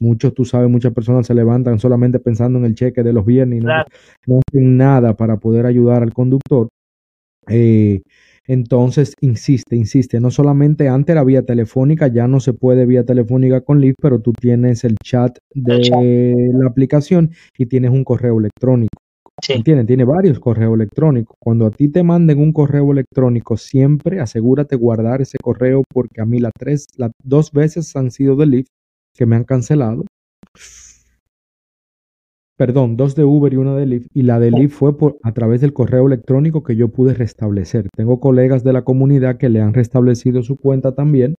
[0.01, 3.59] muchos, tú sabes, muchas personas se levantan solamente pensando en el cheque de los viernes
[3.59, 3.89] y no, Claro.
[4.27, 6.67] no hacen nada para poder ayudar al conductor.
[7.49, 8.01] Eh,
[8.47, 10.19] entonces, insiste, insiste.
[10.19, 14.19] No solamente antes era vía telefónica, ya no se puede vía telefónica con Lyft, pero
[14.21, 15.99] tú tienes el chat de El chat.
[16.01, 18.97] la aplicación y tienes un correo electrónico.
[19.41, 19.85] Sí, ¿Entiendes?
[19.85, 21.38] Tiene varios correos electrónicos.
[21.39, 26.25] Cuando a ti te manden un correo electrónico, siempre asegúrate guardar ese correo porque a
[26.25, 28.69] mí las tres, las dos veces han sido de Lyft
[29.15, 30.05] que me han cancelado.
[32.60, 34.08] Perdón, dos de Uber y una de Lyft.
[34.13, 37.88] Y la de Lyft fue por, a través del correo electrónico que yo pude restablecer.
[37.95, 41.36] Tengo colegas de la comunidad que le han restablecido su cuenta también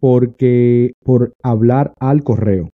[0.00, 2.70] porque por hablar al correo.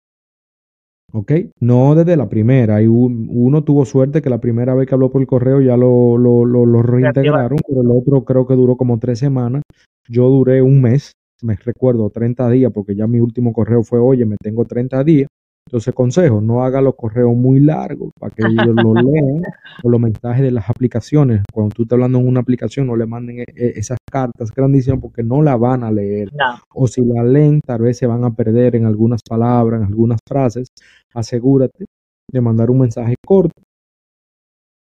[1.12, 1.32] ¿Ok?
[1.60, 2.76] No desde la primera.
[2.88, 6.16] Un- uno tuvo suerte que la primera vez que habló por el correo ya lo,
[6.16, 9.62] lo, lo, lo reintegraron, pero el otro creo que duró como tres semanas.
[10.08, 14.24] Yo duré un mes, me recuerdo, 30 días, porque ya mi último correo fue, oye,
[14.24, 15.28] me tengo 30 días.
[15.68, 19.42] Entonces, consejo, no haga los correos muy largos para que ellos lo lean
[19.82, 21.42] o los mensajes de las aplicaciones.
[21.52, 24.98] Cuando tú estás hablando en una aplicación, no le manden e- e- esas cartas grandísimas
[24.98, 28.24] porque no la van a leer no, o si la leen, tal vez se van
[28.24, 30.68] a perder en algunas palabras, en algunas frases.
[31.12, 31.84] Asegúrate
[32.32, 33.60] de mandar un mensaje corto,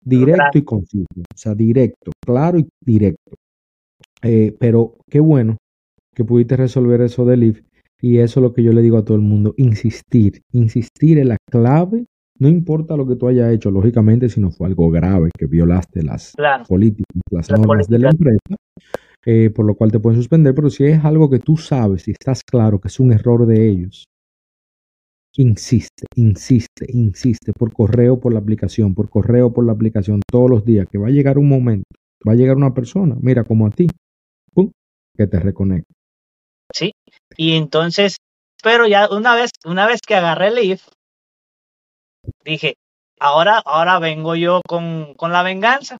[0.03, 0.59] directo Claro.
[0.59, 1.05] y conciso.
[1.17, 3.31] O sea, directo, claro y directo.
[4.21, 5.55] Eh, pero qué bueno
[6.13, 7.61] que pudiste resolver eso del IF.
[8.01, 9.53] Y eso es lo que yo le digo a todo el mundo.
[9.57, 10.41] Insistir.
[10.51, 12.05] Insistir es la clave
[12.37, 16.03] No importa lo que tú hayas hecho, lógicamente, si no fue algo grave, que violaste
[16.03, 16.33] las
[16.67, 18.55] políticas, las, normas de la empresa,
[19.25, 22.11] eh, por lo cual te pueden suspender, pero si es algo que tú sabes y
[22.11, 24.05] estás claro que es un error de ellos,
[25.37, 30.65] insiste, insiste, insiste por correo, por la aplicación, por correo, por la aplicación, todos los
[30.65, 31.89] días, que va a llegar un momento,
[32.27, 33.87] va a llegar una persona, mira, como a ti,
[34.53, 34.71] pum,
[35.15, 35.94] que te reconecta.
[36.73, 36.93] Sí,
[37.37, 38.17] y entonces,
[38.61, 40.79] pero ya una vez, una vez que agarré el
[42.43, 42.75] dije,
[43.19, 45.97] ahora, ahora vengo yo con, con la venganza.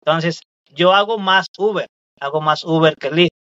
[0.00, 1.86] Entonces, yo hago más Uber,
[2.20, 3.34] hago más Uber que Lyft.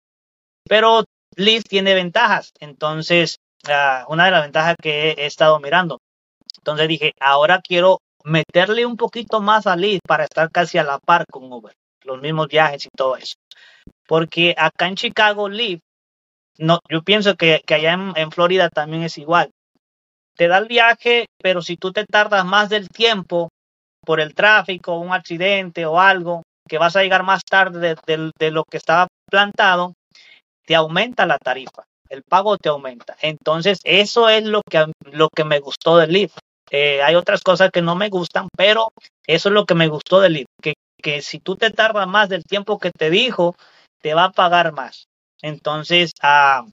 [0.67, 1.03] Pero
[1.35, 2.51] Lyft tiene ventajas.
[2.59, 5.99] Entonces, uh, una de las ventajas que he, estado mirando.
[6.57, 10.99] Entonces dije, ahora quiero meterle un poquito más a Lyft para estar casi a la
[10.99, 11.73] par con Uber.
[12.03, 13.35] Los mismos viajes y todo eso.
[14.07, 15.81] Porque acá en Chicago, Lyft,
[16.57, 19.49] no, yo pienso que, que allá en, Florida también es igual
[20.35, 23.49] te da el viaje, pero si tú te tardas más del tiempo
[24.05, 28.63] por el tráfico, un accidente o algo, que vas a llegar más tarde de, lo
[28.63, 29.93] que estaba plantado,
[30.65, 33.15] te aumenta la tarifa, el pago te aumenta.
[33.21, 36.37] Entonces, eso es lo que, lo que me gustó del Lyft.
[36.71, 38.89] Eh, hay otras cosas que no me gustan, pero
[39.27, 42.29] eso es lo que me gustó del Lyft, que, que si tú te tardas más
[42.29, 43.55] del tiempo que te dijo,
[44.01, 45.05] te va a pagar más.
[45.43, 46.65] Entonces, ah,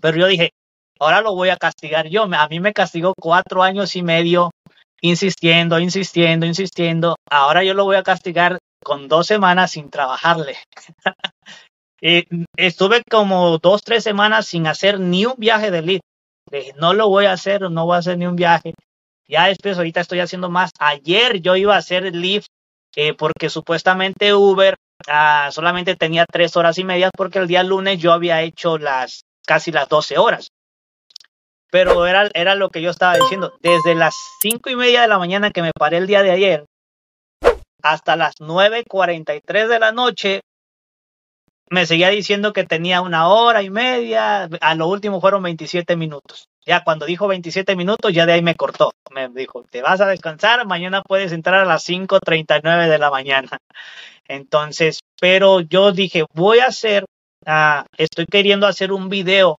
[0.00, 0.50] pero yo dije,
[0.98, 2.24] ahora lo voy a castigar yo.
[2.24, 4.50] A mí me castigó cuatro años y medio
[5.00, 7.16] insistiendo, insistiendo, insistiendo.
[7.30, 10.56] Ahora yo lo voy a castigar con dos semanas sin trabajarle.
[12.56, 16.00] estuve como dos, tres semanas sin hacer ni un viaje de lead.
[16.50, 18.72] Dije, no lo voy a hacer, no voy a hacer ni un viaje.
[19.28, 20.70] Ya después, ahorita estoy haciendo más.
[20.78, 22.48] Ayer yo iba a hacer Lyft
[22.96, 24.74] eh, porque supuestamente Uber
[25.06, 29.22] ah, solamente tenía tres horas y media porque el día lunes yo había hecho las
[29.46, 30.48] casi las 12 horas
[31.70, 33.52] pero era, era lo que yo estaba diciendo.
[33.60, 36.64] Desde las cinco y media de la mañana que me paré el día de ayer
[37.82, 40.40] hasta las 9.43 de la noche,
[41.70, 44.48] me seguía diciendo que tenía una hora y media.
[44.60, 46.48] A lo último fueron 27 minutos.
[46.68, 48.92] Ya cuando dijo 27 minutos, ya de ahí me cortó.
[49.10, 53.56] Me dijo, te vas a descansar, mañana puedes entrar a las 5.39 de la mañana.
[54.28, 57.06] Entonces, pero yo dije, voy a hacer,
[57.46, 59.56] uh, estoy queriendo hacer un video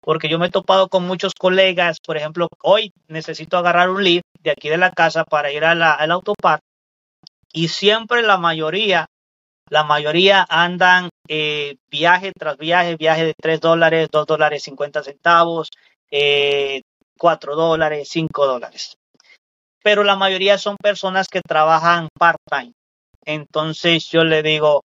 [0.00, 4.24] porque yo me he topado con muchos colegas, por ejemplo, hoy necesito agarrar un lift
[4.40, 6.60] de aquí de la casa para ir al autopar
[7.52, 9.06] y siempre la mayoría,
[9.68, 15.68] la mayoría andan eh, viaje tras viaje, viaje de 3 dólares, 2 dólares 50 centavos,
[16.12, 16.82] eh,
[17.18, 18.96] 4 dólares, 5 dólares.
[19.82, 22.72] Pero la mayoría son personas que trabajan part-time.
[23.24, 24.82] Entonces yo le digo,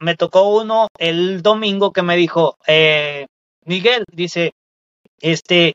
[0.00, 3.26] me tocó uno el domingo que me dijo, eh,
[3.64, 4.52] Miguel dice,
[5.20, 5.74] este,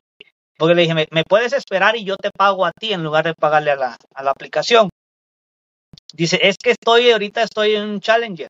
[0.57, 3.35] porque le dije, ¿me, puedes esperar y yo te pago a ti en lugar de
[3.35, 4.89] pagarle a la, a la aplicación?
[6.13, 8.47] Dice, es que estoy, ahorita estoy en un Challenger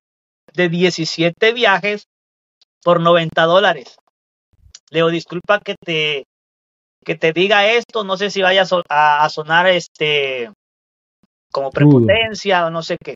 [0.53, 2.05] de 17 viajes
[2.83, 3.97] por 90 dólares.
[4.91, 6.25] Le digo, disculpa que te,
[7.03, 10.51] que te diga esto, no sé si vaya a, a sonar este
[11.51, 13.15] como prepotencia o no sé qué.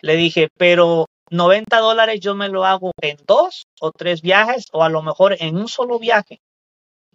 [0.00, 4.82] Le dije, pero 90 dólares yo me lo hago en dos o tres viajes o
[4.82, 6.38] a lo mejor en un solo viaje.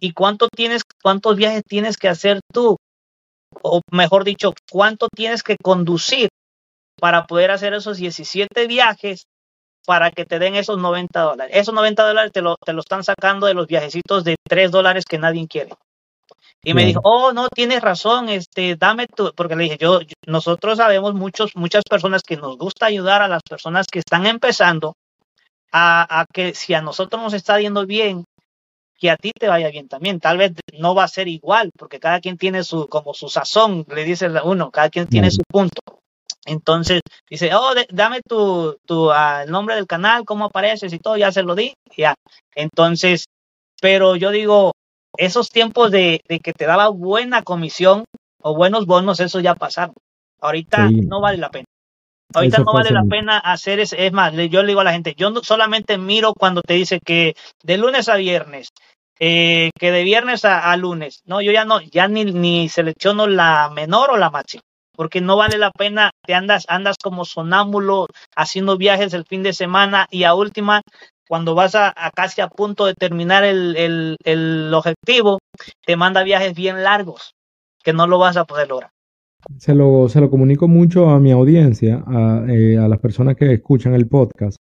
[0.00, 2.76] ¿Y cuánto tienes, cuántos viajes tienes que hacer tú?
[3.62, 6.28] O mejor dicho, ¿cuánto tienes que conducir
[6.98, 9.24] para poder hacer esos 17 viajes
[9.86, 11.56] para que te den esos 90 dólares?
[11.56, 15.04] Esos 90 dólares te lo, te lo están sacando de los viajecitos de 3 dólares
[15.04, 15.70] que nadie quiere.
[16.64, 20.78] Y me dijo, oh, no, tienes razón, este, dame tu, porque le dije, yo, nosotros
[20.78, 24.94] sabemos muchos, muchas personas que nos gusta ayudar a las personas que están empezando
[25.72, 28.24] a, a, que si a nosotros nos está yendo bien,
[29.02, 30.20] que a ti te vaya bien también.
[30.20, 33.84] Tal vez no va a ser igual, porque cada quien tiene su, como su sazón,
[33.88, 36.01] le dice uno, cada quien tiene su punto.
[36.44, 41.16] Entonces dice, oh, dame tu, tu uh, el nombre del canal, cómo apareces y todo,
[41.16, 42.14] ya se lo di, ya.
[42.54, 43.26] Entonces,
[43.80, 44.72] pero yo digo,
[45.16, 48.04] esos tiempos de, que te daba buena comisión
[48.42, 49.94] o buenos bonos, eso ya pasaron.
[50.40, 51.66] Ahorita no vale la pena.
[52.34, 55.14] Ahorita no vale la pena hacer es, es más, yo le digo a la gente,
[55.16, 58.68] yo no solamente miro cuando te dice que de lunes a viernes,
[59.20, 63.70] eh, que de viernes a, lunes, no, yo ya no, ya ni, ni selecciono la
[63.70, 64.62] menor o la máxima,
[64.94, 69.52] porque no vale la pena, te andas, andas como sonámbulo haciendo viajes el fin de
[69.52, 70.82] semana y a última
[71.28, 75.38] cuando vas a, casi a punto de terminar el, objetivo,
[75.86, 77.32] te manda viajes bien largos
[77.82, 78.90] que no lo vas a poder lograr.
[79.58, 83.54] Se lo, se lo comunico mucho a mi audiencia, a, eh, a las personas que
[83.54, 84.56] escuchan el podcast.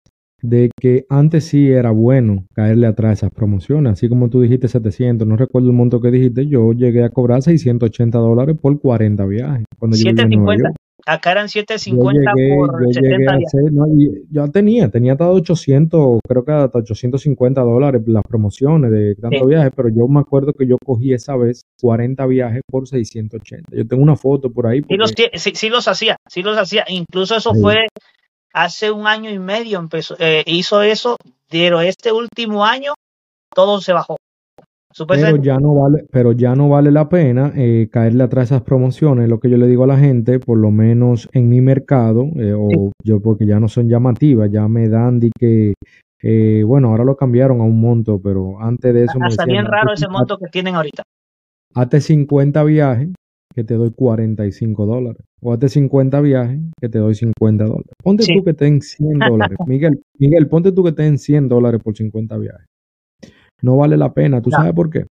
[0.49, 4.69] De que antes sí era bueno caerle atrás a esas promociones, así como tú dijiste
[4.69, 9.25] 700, no recuerdo el monto que dijiste, yo llegué a cobrar 680 dólares por 40
[9.27, 9.65] viajes.
[9.79, 10.73] Cuando 750.
[11.09, 13.53] Acá eran 750 por 70 días.
[13.71, 13.87] no,
[14.29, 19.71] yo tenía, tenía hasta 800, creo que hasta 850 dólares las promociones de tantos viajes,
[19.77, 23.77] pero yo me acuerdo que yo cogí esa vez 40 viajes por 680.
[23.77, 24.83] Yo tengo una foto por ahí.
[24.89, 26.85] Sí, los, sí, los hacía, sí los hacía.
[26.89, 27.87] Incluso eso fue
[28.57, 31.17] hace un año y medio, empezó, eh, hizo eso,
[31.49, 32.95] pero este último año
[33.55, 34.17] todo se bajó.
[35.07, 39.29] Pero ya no vale, pero ya no vale la pena eh, caerle atrás esas promociones,
[39.29, 42.55] lo que yo le digo a la gente, por lo menos en mi mercado, eh,
[42.57, 45.75] o yo porque ya no son llamativas, ya me dan de que,
[46.23, 49.19] eh, bueno, ahora lo cambiaron a un monto, pero antes de eso...
[49.29, 51.03] Está bien raro ese monto que tienen ahorita.
[51.75, 53.11] Hazte 50 viajes
[53.57, 55.23] que te doy 45 dólares.
[55.41, 57.93] O hazte 50 viajes que te doy 50 dólares.
[58.03, 59.59] Ponte tú que te 100 dólares.
[59.67, 62.67] Miguel, Miguel, ponte tú que te 100 dólares por 50 viajes
[63.63, 64.43] no vale la pena.
[64.43, 65.07] ¿Tú sabes por qué?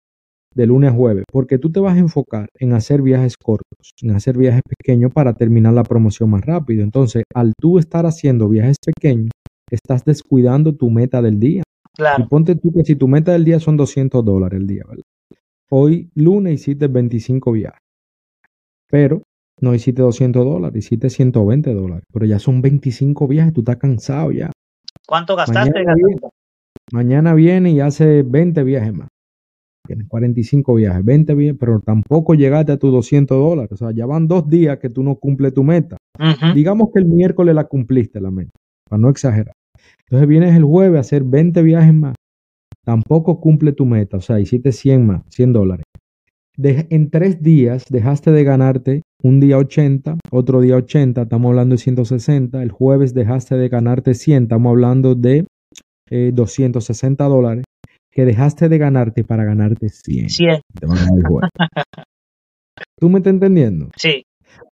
[0.55, 1.25] De lunes a jueves.
[1.31, 5.33] Porque tú te vas a enfocar en hacer viajes cortos, en hacer viajes pequeños para
[5.33, 6.83] terminar la promoción más rápido.
[6.83, 9.31] Entonces, al tú estar haciendo viajes pequeños,
[9.69, 11.63] estás descuidando tu meta del día.
[11.95, 12.23] Claro.
[12.23, 15.03] Y ponte tú que si tu meta del día son 200 dólares el día, ¿verdad?
[15.69, 17.79] Hoy, lunes, hiciste 25 viajes.
[18.89, 19.23] Pero
[19.61, 22.03] no hiciste 200 dólares, hiciste 120 dólares.
[22.11, 24.51] Pero ya son 25 viajes, tú estás cansado ya.
[25.07, 25.83] ¿Cuánto gastaste?
[26.91, 29.07] Mañana viene y hace 20 viajes más.
[29.85, 33.71] Tienes 45 viajes, 20 viajes, pero tampoco llegaste a tus 200 dólares.
[33.73, 35.97] O sea, ya van dos días que tú no cumples tu meta.
[36.53, 38.51] Digamos que el miércoles la cumpliste la meta,
[38.89, 39.53] para no exagerar.
[40.05, 42.15] Entonces vienes el jueves a hacer 20 viajes más.
[42.85, 45.85] Tampoco cumple tu meta, o sea, hiciste 100 más, 100 dólares.
[46.57, 51.79] En tres días dejaste de ganarte un día 80, otro día 80, estamos hablando de
[51.79, 52.61] 160.
[52.61, 55.47] El jueves dejaste de ganarte 100, estamos hablando de
[56.09, 57.63] 260 eh, dólares
[58.11, 60.29] que dejaste de ganarte para ganarte 100.
[60.29, 60.61] 100.
[62.99, 63.89] ¿Tú me estás entendiendo?
[63.97, 64.23] Sí.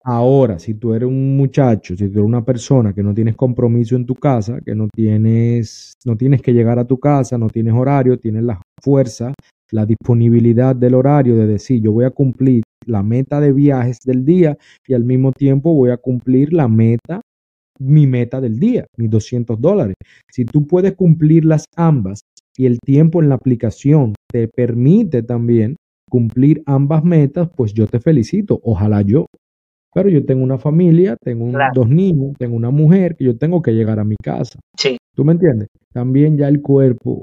[0.05, 3.97] Ahora, si tú eres un muchacho, si tú eres una persona que no tienes compromiso
[3.97, 7.73] en tu casa, que no tienes, no tienes que llegar a tu casa, no tienes
[7.75, 9.33] horario, tienes la fuerza,
[9.73, 14.25] la disponibilidad del horario de decir, yo voy a cumplir la meta de viajes del
[14.25, 14.57] día
[14.87, 17.21] y al mismo tiempo voy a cumplir la meta
[17.81, 19.97] mi meta del día, mis 200 dólares.
[20.31, 22.21] Si tú puedes cumplir las ambas
[22.57, 25.77] y el tiempo en la aplicación te permite también
[26.09, 28.61] cumplir ambas metas, pues yo te felicito.
[28.63, 29.27] Ojalá yo.
[29.93, 33.73] Pero yo tengo una familia, tengo dos niños, tengo una mujer que yo tengo que
[33.73, 34.61] llegar a mi casa.
[34.77, 34.99] Sí.
[35.17, 35.69] ¿Tú me entiendes?
[35.93, 37.23] También ya el cuerpo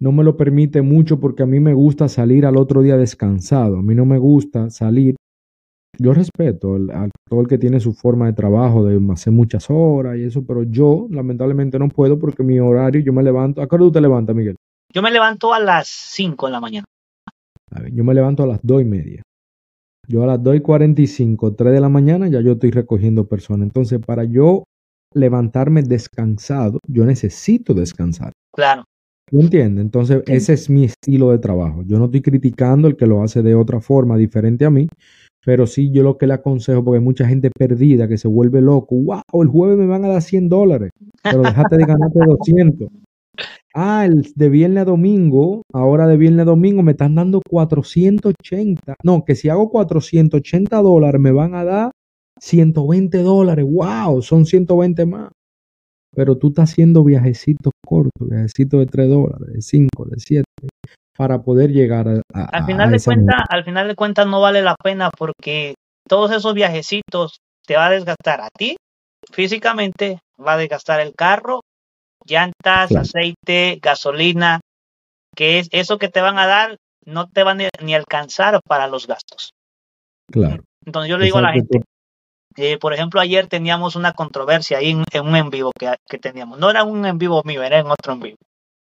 [0.00, 3.78] no me lo permite mucho porque a mí me gusta salir al otro día descansado.
[3.78, 5.16] A mí no me gusta salir
[6.00, 10.16] yo respeto a todo el que tiene su forma de trabajo, de hacer muchas horas
[10.16, 13.60] y eso, pero yo lamentablemente no puedo porque mi horario, yo me levanto.
[13.60, 14.56] ¿A qué hora tú te levantas, Miguel?
[14.92, 16.84] Yo me levanto a las 5 de la mañana.
[17.92, 19.22] yo me levanto a las 2 y media.
[20.06, 23.66] Yo a las 2 y 45, 3 de la mañana, ya yo estoy recogiendo personas.
[23.66, 24.64] Entonces, para yo
[25.12, 28.32] levantarme descansado, yo necesito descansar.
[28.54, 28.84] Claro.
[29.30, 29.84] ¿Tú entiendes?
[29.84, 31.82] Entonces, ese es mi estilo de trabajo.
[31.86, 34.88] Yo no estoy criticando el que lo hace de otra forma diferente a mí,
[35.44, 38.60] pero sí, yo lo que le aconsejo, porque hay mucha gente perdida que se vuelve
[38.60, 38.96] loco.
[38.96, 39.42] ¡Wow!
[39.42, 40.90] El jueves me van a dar 100 dólares,
[41.22, 42.88] pero déjate de ganarte 200.
[43.74, 48.96] Ah, el de viernes a domingo, ahora de viernes a domingo me están dando 480.
[49.04, 51.90] No, que si hago 480 dólares me van a dar
[52.40, 53.66] 120 dólares.
[53.68, 54.22] ¡Wow!
[54.22, 55.30] Son 120 más.
[56.14, 60.44] Pero tú estás haciendo viajecitos cortos, viajecitos de 3 dólares, de 5, de 7
[61.16, 64.76] para poder llegar a, al final de cuentas al final de cuentas no vale la
[64.80, 65.74] pena porque
[66.08, 68.76] todos esos viajecitos te va a desgastar a ti
[69.32, 71.62] físicamente va a desgastar el carro
[72.24, 74.60] llantas aceite gasolina
[75.34, 76.76] que es eso que te van a dar
[77.08, 79.50] no te van ni a alcanzar para los gastos.
[80.30, 80.62] Claro.
[80.84, 81.82] Entonces yo le digo a la gente
[82.56, 86.58] eh, por ejemplo, ayer teníamos una controversia ahí en, un en vivo que, teníamos.
[86.58, 88.38] No era un en vivo mío, era en otro en vivo,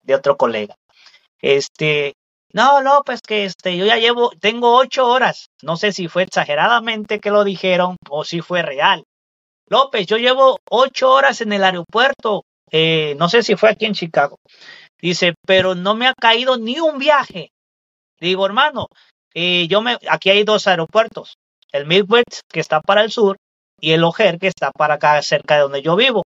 [0.04, 0.76] de otro colega.
[1.39, 2.13] Este,
[2.54, 5.47] no, López, que este, yo ya llevo, tengo ocho horas.
[5.62, 9.04] No sé si fue exageradamente que lo dijeron o si fue real.
[9.67, 12.43] López, yo llevo ocho horas en el aeropuerto.
[12.71, 14.38] Eh, no sé si fue aquí en Chicago.
[15.02, 17.52] Dice, pero no me ha caído ni un viaje.
[18.19, 18.88] Digo, hermano,
[19.34, 21.37] eh, yo me, aquí hay dos aeropuertos.
[21.71, 23.37] El Midwest, que está para el sur,
[23.84, 26.23] y el O'Hare, que está para acá, cerca de donde yo vivo.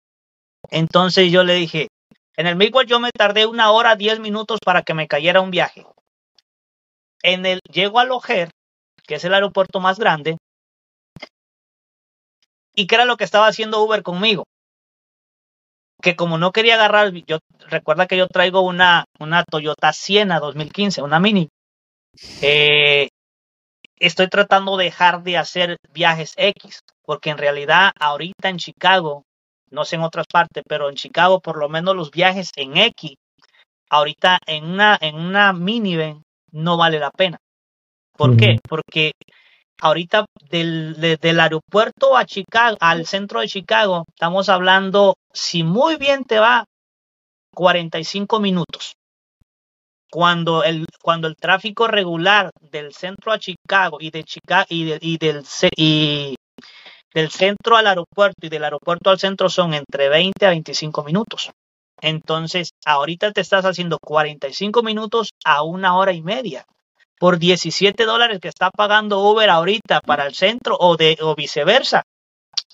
[0.70, 1.88] Entonces yo le dije,
[2.36, 5.50] en el Midwest yo me tardé una hora, diez minutos para que me cayera un
[5.50, 5.86] viaje
[7.22, 8.50] en el, llego a Loger,
[9.06, 10.36] que es el aeropuerto más grande,
[12.74, 14.44] y que era lo que estaba haciendo Uber conmigo.
[16.02, 17.38] que como no quería agarrar, yo
[17.70, 21.48] recuerda que yo traigo una, una Toyota Siena 2015, una Mini.
[22.42, 23.08] Eh,
[23.98, 29.24] estoy tratando de dejar de hacer viajes X, porque en realidad ahorita en Chicago,
[29.70, 33.14] no sé en otras partes, pero en Chicago por lo menos los viajes en X,
[33.90, 36.22] ahorita en una, en una minivan
[36.52, 37.38] no vale la pena.
[38.16, 38.58] ¿Por qué?
[38.66, 39.12] Porque
[39.80, 46.24] ahorita del, del aeropuerto a Chicago, al centro de Chicago, estamos hablando, si muy bien
[46.24, 46.64] te va,
[47.54, 48.95] 45 minutos.
[50.10, 55.18] Cuando el, cuando el tráfico regular del centro a Chicago y de Chicago y, y
[55.18, 55.42] del
[55.76, 56.36] y
[57.12, 61.50] del centro al aeropuerto y del aeropuerto al centro son entre 20 a 25 minutos.
[62.02, 66.66] Entonces, ahorita te estás haciendo 45 minutos a una hora y media
[67.18, 72.02] por 17 dólares que está pagando Uber ahorita para el centro o de o viceversa.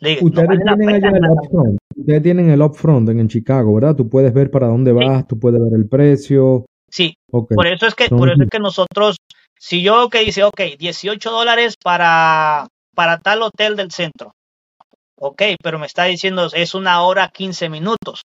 [0.00, 1.78] Ustedes, tienen el upfront.
[1.96, 3.94] Ustedes tienen el upfront en, Chicago, ¿verdad?
[3.94, 6.66] Tú puedes ver para dónde vas, tú puedes ver el precio.
[6.92, 9.16] Sí, por eso es que por eso es que nosotros,
[9.58, 14.34] si yo que dice, ok, 18 dólares para, para tal hotel del centro,
[15.16, 18.24] ok, pero me está diciendo es una hora 15 minutos.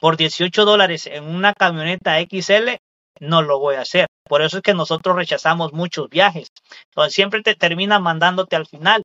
[0.00, 2.78] Por 18 dólares en una camioneta XL,
[3.20, 4.06] no lo voy a hacer.
[4.24, 6.48] Por eso es que nosotros rechazamos muchos viajes.
[6.90, 9.02] Entonces siempre te termina mandándote al final.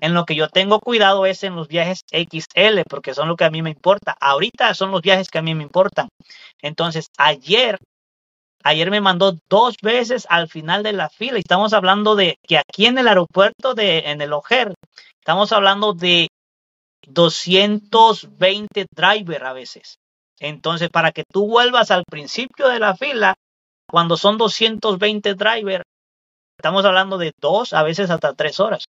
[0.00, 3.44] En lo que yo tengo cuidado es en los viajes XL, porque son lo que
[3.44, 4.16] a mí me importa.
[4.18, 6.08] Ahorita son los viajes que a mí me importan.
[6.62, 7.78] Entonces, ayer,
[8.64, 11.36] ayer me mandó dos veces al final de la fila.
[11.36, 14.74] Y estamos hablando de que aquí en el aeropuerto de, en el Ojer,
[15.18, 16.28] estamos hablando de
[17.06, 19.96] 220 driver a veces.
[20.38, 23.34] Entonces, para que tú vuelvas al principio de la fila,
[23.86, 25.84] cuando son 220 drivers,
[26.58, 28.84] estamos hablando de dos, a veces hasta tres horas.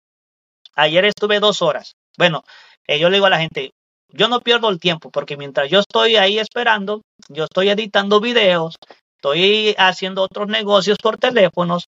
[0.75, 1.93] Ayer estuve dos horas.
[2.17, 2.43] Bueno,
[2.87, 3.71] eh, yo le digo a la gente,
[4.09, 8.75] yo no pierdo el tiempo porque mientras yo estoy ahí esperando, yo estoy editando videos,
[9.17, 11.85] estoy haciendo otros negocios por teléfonos,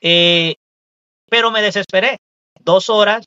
[0.00, 0.54] eh,
[1.28, 2.18] pero me desesperé.
[2.60, 3.24] Dos horas,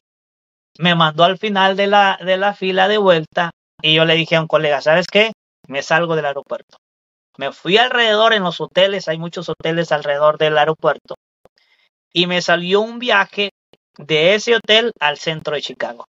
[0.78, 3.52] me mandó al final de la, de la fila de vuelta
[3.82, 5.32] y yo le dije a un colega, ¿sabes qué?
[5.68, 6.78] me salgo del aeropuerto.
[7.38, 11.16] Me fui alrededor en los hoteles, hay muchos hoteles alrededor del aeropuerto,
[12.14, 13.52] y me salió un viaje
[13.98, 16.06] de ese hotel al centro de Chicago.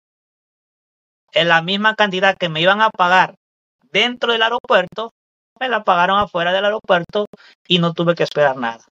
[1.32, 3.34] En la misma cantidad que me iban a pagar
[3.90, 5.10] dentro del aeropuerto,
[5.58, 7.26] me la pagaron afuera del aeropuerto
[7.66, 8.84] y no tuve que esperar nada.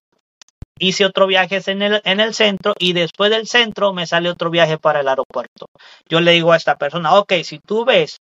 [0.78, 4.50] Hice otro viaje en el, en el centro y después del centro me sale otro
[4.50, 5.66] viaje para el aeropuerto.
[6.08, 8.18] Yo le digo a esta persona, ok, si tú ves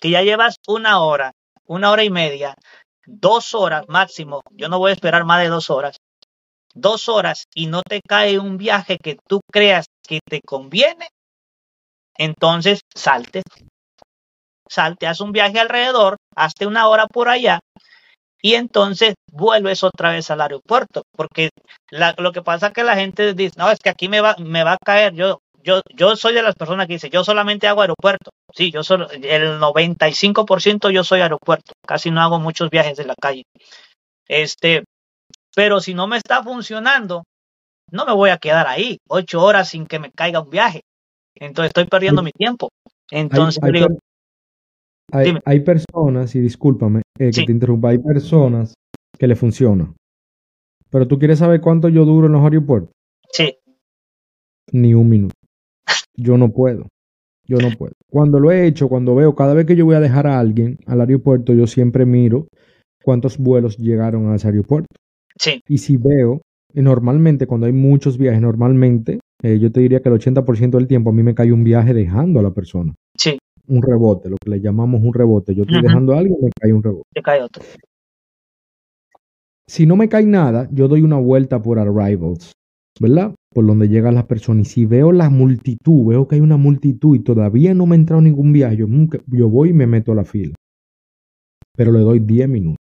[0.00, 1.32] que ya llevas una hora
[1.70, 2.56] una hora y media,
[3.06, 5.98] dos horas máximo, yo no voy a esperar más de dos horas,
[6.74, 11.08] dos horas y no te cae un viaje que tú creas que te conviene,
[12.16, 13.42] entonces salte.
[14.68, 17.60] Salte, haz un viaje alrededor, hazte una hora por allá
[18.42, 21.02] y entonces vuelves otra vez al aeropuerto.
[21.12, 21.50] Porque
[22.18, 24.64] lo que pasa es que la gente dice, no, es que aquí me va, me
[24.64, 25.14] va a caer.
[25.14, 28.30] Yo, yo, yo soy de las personas que dice, yo solamente hago aeropuerto.
[28.54, 31.72] Sí, yo solo, el 95% yo soy aeropuerto.
[31.86, 33.44] Casi no hago muchos viajes de la calle.
[34.26, 34.84] Este,
[35.54, 37.24] pero si no me está funcionando,
[37.92, 40.82] no me voy a quedar ahí ocho horas sin que me caiga un viaje.
[41.34, 42.70] Entonces estoy perdiendo mi tiempo.
[43.10, 43.60] Entonces,
[45.12, 48.74] hay, hay, personas, y discúlpame eh, que te interrumpa, hay personas
[49.18, 49.92] que le funciona.
[50.90, 52.92] Pero tú quieres saber cuánto yo duro en los aeropuertos.
[53.32, 53.56] Sí.
[54.72, 55.34] Ni un minuto.
[56.16, 56.86] Yo no puedo.
[57.46, 57.94] Yo no puedo.
[58.08, 60.78] Cuando lo he hecho, cuando veo, cada vez que yo voy a dejar a alguien
[60.86, 62.46] al aeropuerto, yo siempre miro
[63.02, 64.94] cuántos vuelos llegaron a ese aeropuerto.
[65.36, 65.60] Sí.
[65.66, 66.42] Y si veo,
[66.74, 71.10] normalmente cuando hay muchos viajes, normalmente eh, yo te diría que el 80% del tiempo
[71.10, 72.94] a mí me cae un viaje dejando a la persona.
[73.16, 73.38] Sí.
[73.66, 75.54] Un rebote, lo que le llamamos un rebote.
[75.54, 77.08] Yo estoy dejando a alguien, me cae un rebote.
[77.14, 77.62] Te cae otro.
[79.68, 82.52] Si no me cae nada, yo doy una vuelta por arrivals.
[83.00, 83.34] ¿verdad?
[83.52, 84.68] Por donde llegan las personas.
[84.68, 87.98] Y si veo la multitud, veo que hay una multitud y todavía no me ha
[87.98, 90.54] entrado ningún viaje, yo, voy y me meto a la fila.
[91.76, 92.79] Pero le doy 10 minutos.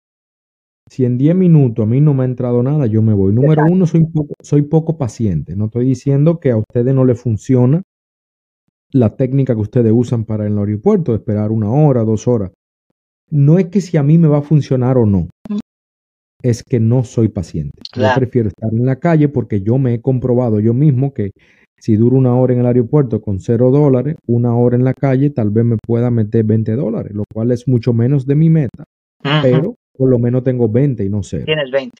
[0.89, 3.33] Si en 10 minutos a mí no me ha entrado nada, yo me voy.
[3.33, 5.55] Número uno, soy poco, soy poco paciente.
[5.55, 7.83] No estoy diciendo que a ustedes no les funciona
[8.91, 12.51] la técnica que ustedes usan para el aeropuerto, de esperar una hora, dos horas.
[13.29, 15.27] No es que si a mí me va a funcionar o no
[16.41, 17.81] es que no soy paciente.
[17.95, 21.31] Yo prefiero estar en la calle porque yo me he comprobado yo mismo que
[21.79, 25.29] si duro una hora en el aeropuerto con cero dólares, una hora en la calle,
[25.29, 28.83] tal vez me pueda meter 20 dólares, lo cual es mucho menos de mi meta.
[29.41, 31.43] Pero por lo menos tengo 20 y no cero.
[31.45, 31.95] Tienes 20.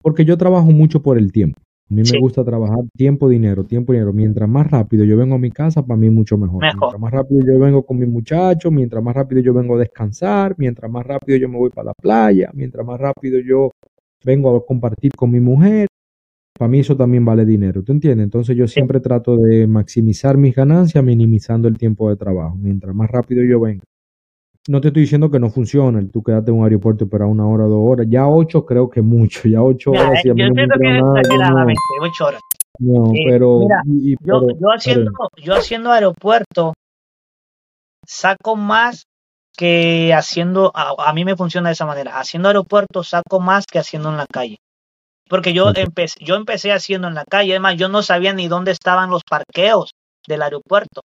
[0.00, 1.60] Porque yo trabajo mucho por el tiempo.
[1.90, 4.14] A mí me gusta trabajar tiempo, dinero, tiempo, dinero.
[4.14, 6.62] Mientras más rápido yo vengo a mi casa, para mí mucho mejor.
[6.62, 10.54] Mientras más rápido yo vengo con mi muchacho, mientras más rápido yo vengo a descansar,
[10.56, 13.70] mientras más rápido yo me voy para la playa, mientras más rápido yo
[14.24, 15.86] vengo a compartir con mi mujer,
[16.58, 18.24] para mí eso también vale dinero, ¿tú entiendes?
[18.24, 22.56] Entonces yo siempre trato de maximizar mis ganancias minimizando el tiempo de trabajo.
[22.56, 23.84] Mientras más rápido yo venga.
[24.68, 27.64] No te estoy diciendo que no funciona, tú quedarte en un aeropuerto para una hora,
[27.64, 28.06] dos horas.
[28.08, 30.22] Ya ocho creo que mucho, ya ocho horas.
[30.24, 32.40] yo siento que exageradamente, ocho horas.
[32.78, 33.66] No, pero,
[34.24, 36.74] yo, haciendo, yo haciendo aeropuerto
[38.06, 39.04] saco más
[39.56, 44.10] que haciendo, a, mí me funciona de esa manera, haciendo aeropuerto saco más que haciendo
[44.10, 44.56] en la calle.
[45.28, 48.70] Porque yo, empecé, yo empecé haciendo en la calle, además yo no sabía ni dónde
[48.70, 49.90] estaban los parqueos
[50.26, 51.02] del aeropuerto.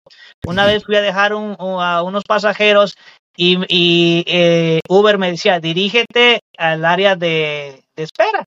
[0.46, 2.94] Una vez fui a dejar a unos pasajeros
[3.36, 8.44] y, eh, Uber me decía, dirígete al área de, espera.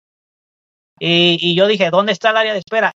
[1.00, 2.92] Y, y, yo dije, ¿dónde está el área de espera?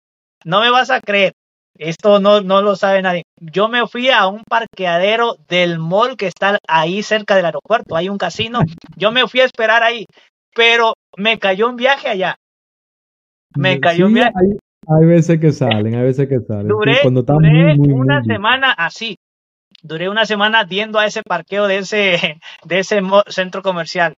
[0.44, 1.34] No me vas a creer,
[1.78, 3.24] esto no, no lo sabe nadie.
[3.40, 8.08] Yo me fui a un parqueadero del mall que está ahí cerca del aeropuerto, hay
[8.08, 8.60] un casino.
[8.96, 10.06] Yo me fui a esperar ahí,
[10.56, 12.36] pero me cayó un viaje allá.
[13.58, 14.58] Me cayó Hay,
[14.88, 16.68] hay, veces que salen, hay veces que salen.
[16.68, 19.18] Duré, Cuando duré una semana así.
[19.86, 24.14] Duré una semana yendo a ese parqueo de ese, de ese centro comercial.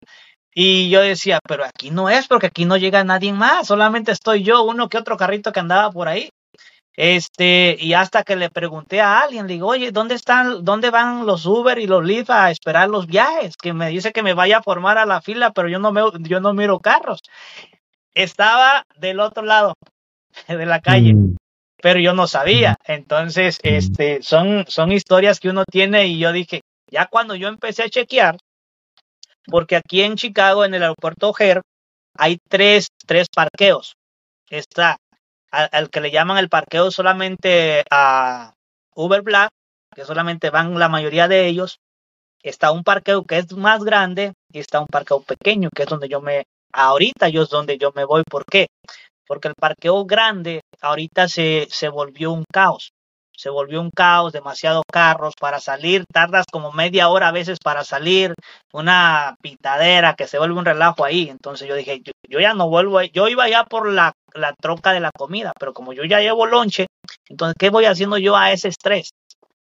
[0.54, 4.42] Y yo decía, pero aquí no es porque aquí no llega nadie más, solamente estoy
[4.42, 6.30] yo, uno que otro carrito que andaba por ahí.
[6.98, 11.26] Este, y hasta que le pregunté a alguien, le digo, oye, ¿dónde están, dónde van
[11.26, 13.54] los Uber y los Lyft a esperar los viajes?
[13.58, 16.00] Que me dice que me vaya a formar a la fila, pero yo no me,
[16.20, 17.20] yo no miro carros
[18.16, 19.74] estaba del otro lado
[20.48, 21.36] de la calle, mm.
[21.86, 22.74] Pero yo no sabía.
[22.84, 27.84] Entonces, este, son, son historias que uno tiene y yo dije, ya cuando yo empecé
[27.84, 28.38] a chequear,
[29.44, 31.60] porque aquí en Chicago, en el aeropuerto O'Hare,
[32.18, 33.94] hay tres, tres parqueos.
[34.50, 34.96] Está
[35.52, 38.52] al, que le llaman el parqueo solamente a
[38.96, 39.50] Uber Black,
[39.94, 41.78] que solamente van la mayoría de ellos.
[42.42, 46.08] Está un parqueo que es más grande y está un parqueo pequeño, que es donde
[46.08, 48.24] yo me, ahorita yo es donde yo me voy.
[48.28, 48.66] ¿Por qué?
[49.26, 52.92] Porque el parqueo grande ahorita se, se volvió un caos.
[53.36, 57.84] Se volvió un caos, demasiados carros para salir, tardas como media hora a veces para
[57.84, 58.32] salir,
[58.72, 61.28] una pitadera que se vuelve un relajo ahí.
[61.28, 65.00] Entonces yo dije, yo, ya no vuelvo, yo iba ya por la, la troca de
[65.00, 66.86] la comida, pero como yo ya llevo lonche,
[67.28, 69.10] entonces, ¿qué voy haciendo yo a ese estrés?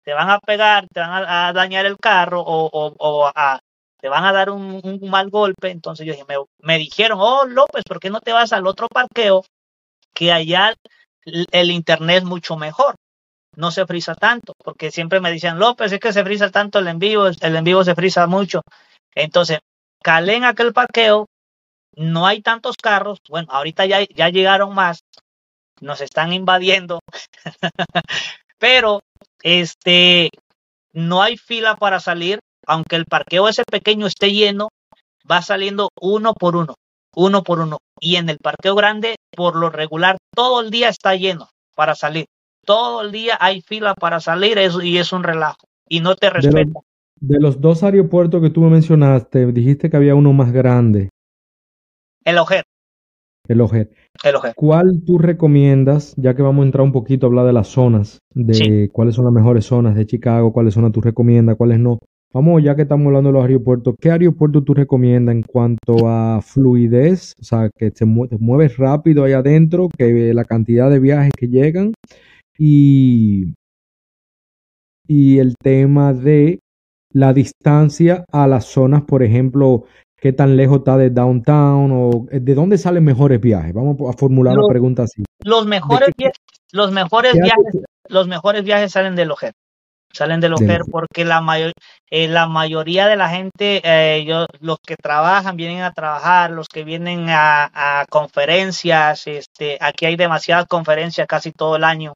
[0.09, 3.59] te van a pegar, te van a, dañar el carro o, o, o a,
[3.99, 5.69] te van a dar un, mal golpe.
[5.69, 6.25] Entonces yo dije,
[6.59, 9.43] me, dijeron, oh López, ¿por qué no te vas al otro parqueo?
[10.13, 10.73] Que allá
[11.25, 12.95] el, internet es mucho mejor.
[13.55, 16.87] No se frisa tanto, porque siempre me decían, López, es que se frisa tanto el
[16.87, 18.61] envío, el envío se frisa mucho.
[19.15, 19.59] Entonces,
[20.01, 21.25] calé en aquel parqueo,
[21.95, 25.03] no hay tantos carros, bueno, ahorita ya, ya llegaron más,
[25.81, 26.99] nos están invadiendo,
[28.59, 29.01] pero
[29.41, 30.29] este,
[30.93, 32.39] no hay fila para salir,
[32.69, 34.69] aunque el parqueo ese pequeño esté lleno,
[35.29, 36.75] va saliendo uno por uno,
[37.15, 37.79] uno por uno.
[37.99, 42.25] Y en el parqueo grande, por lo regular, todo el día está lleno para salir.
[42.63, 45.57] Todo el día hay fila para salir y es un relajo.
[45.87, 46.81] Y no te respeta.
[47.19, 51.09] De los, dos aeropuertos que tú me mencionaste, dijiste que había uno más grande.
[52.23, 52.63] El Ojer.
[53.47, 53.89] El Ojer.
[54.23, 54.53] El Ojer.
[54.55, 58.19] ¿Cuál tú recomiendas, ya que vamos a entrar un poquito a hablar de las zonas,
[58.35, 61.99] de cuáles son las mejores zonas de Chicago, cuáles zonas tú recomiendas, cuáles no?
[62.31, 66.41] Vamos, ya que estamos hablando de los aeropuertos, ¿qué aeropuerto tú recomiendas en cuanto a
[66.43, 67.33] fluidez?
[67.41, 71.93] O sea, que te, mueves rápido ahí adentro, que la cantidad de viajes que llegan
[72.55, 73.55] y,
[75.07, 76.59] y el tema de
[77.11, 82.53] la distancia a las zonas, por ejemplo, qué tan lejos está de downtown o de
[82.53, 83.73] dónde salen mejores viajes.
[83.73, 85.23] Vamos a formular la pregunta así.
[85.43, 86.37] Los mejores, viajes,
[86.73, 89.57] los mejores viajes, los mejores viajes salen del objeto
[90.11, 91.73] salen del OFER porque la, mayor,
[92.09, 96.67] eh, la mayoría de la gente, eh, yo, los que trabajan, vienen a trabajar, los
[96.67, 102.13] que vienen a, conferencias, este, aquí hay demasiadas conferencias casi todo el año,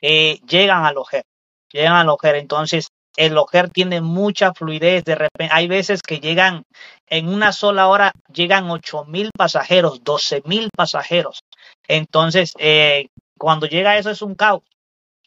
[0.00, 1.24] eh, llegan al OGER,
[1.72, 6.64] llegan al OGER, entonces el OGER tiene mucha fluidez, de repente, hay veces que llegan
[7.06, 11.40] en una sola hora, llegan ocho mil pasajeros, 12 mil pasajeros,
[11.86, 12.54] entonces
[13.38, 14.62] cuando llega eso es un caos,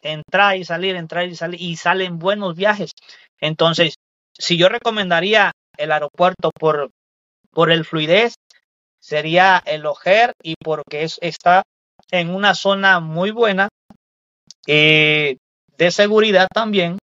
[0.02, 2.92] entrar y salir, entrar y salir, y salen buenos viajes.
[3.40, 3.94] Entonces,
[4.32, 6.90] si yo recomendaría el aeropuerto por,
[7.50, 8.34] por el fluidez,
[9.00, 11.62] sería el Ojer y porque es, está
[12.10, 13.68] en una zona muy buena
[14.66, 15.36] eh,
[15.76, 16.98] de seguridad también,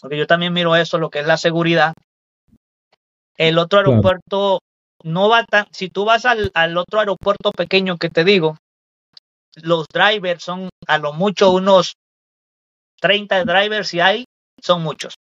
[0.00, 1.92] porque yo también miro eso, lo que es la seguridad.
[3.36, 4.60] El otro aeropuerto
[5.02, 8.56] no va tan, si tú vas al, al otro aeropuerto pequeño que te digo,
[9.56, 11.94] los drivers son a lo mucho unos
[13.04, 14.24] 30 drivers si hay,
[14.62, 15.14] son muchos.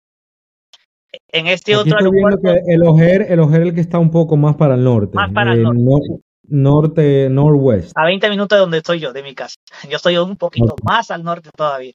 [1.32, 4.10] En este Aquí otro aeropuerto, que el Ojer, el Ojer es el que está un
[4.10, 5.18] poco más para el norte.
[5.18, 5.80] Más para el eh, norte.
[5.82, 7.92] no- norte, northwest.
[7.96, 9.56] a 20 minutos de donde estoy yo, de mi casa.
[9.90, 11.94] Yo estoy un poquito más al norte todavía.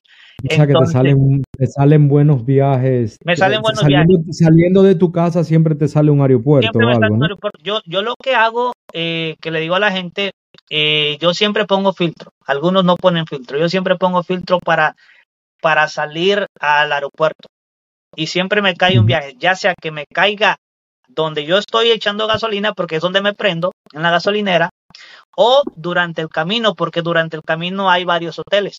[0.51, 3.19] O sea que te salen, te salen buenos viajes.
[3.25, 6.85] Me salen Eh, buenos saliendo, Saliendo de tu casa siempre te sale un aeropuerto Siempre
[6.85, 7.25] o me sale algo, un ¿no?
[7.27, 7.59] aeropuerto.
[7.63, 10.33] Yo, yo lo que hago, eh, que le digo a la gente,
[10.71, 12.31] eh, yo siempre pongo filtro.
[12.47, 13.59] Algunos no ponen filtro.
[13.59, 14.97] Yo siempre pongo filtro para,
[15.61, 17.49] para salir al aeropuerto.
[18.17, 20.57] Y siempre me cae un viaje, ya sea que me caiga
[21.09, 24.71] donde yo estoy echando gasolina, porque es donde me prendo, en la gasolinera,
[25.37, 28.79] o durante el camino, porque durante el camino hay varios hoteles.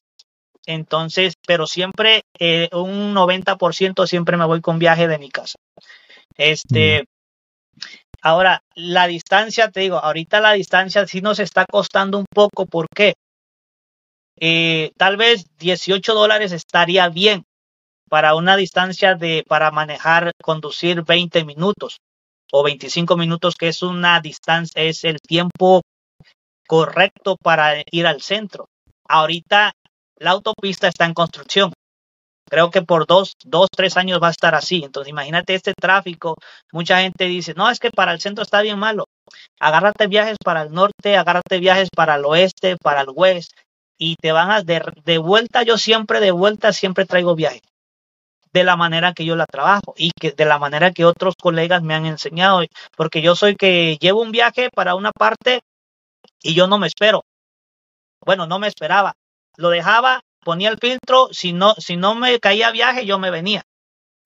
[0.65, 5.55] Entonces, pero siempre eh, un 90% siempre me voy con viaje de mi casa.
[6.37, 7.05] Este,
[8.21, 12.65] ahora, la distancia, te digo, ahorita la distancia sí nos está costando un poco.
[12.65, 13.15] ¿Por qué?
[14.39, 17.43] Eh, tal vez 18 dólares estaría bien
[18.09, 21.99] para una distancia de, para manejar, conducir 20 minutos
[22.51, 25.81] o 25 minutos, que es una distancia, es el tiempo
[26.67, 28.67] correcto para ir al centro.
[29.07, 29.73] Ahorita
[30.17, 31.71] la autopista está en construcción.
[32.49, 34.81] Creo que por dos, dos, tres años va a estar así.
[34.83, 36.35] Entonces, imagínate este tráfico.
[36.71, 39.05] Mucha gente dice, no, es que para el centro está bien malo.
[39.59, 43.55] Agárrate viajes para el norte, agárrate viajes para el oeste, para el oeste,
[43.99, 47.61] y te van a, de, de vuelta, yo siempre, de vuelta, siempre traigo viajes.
[48.51, 51.83] De la manera que yo la trabajo y que de la manera que otros colegas
[51.83, 52.61] me han enseñado.
[52.95, 55.61] Porque yo soy que llevo un viaje para una parte
[56.41, 57.25] y yo no me espero.
[58.25, 59.13] Bueno, no me esperaba.
[59.57, 63.63] Lo dejaba, ponía el filtro, si no, si no me caía viaje, yo me venía.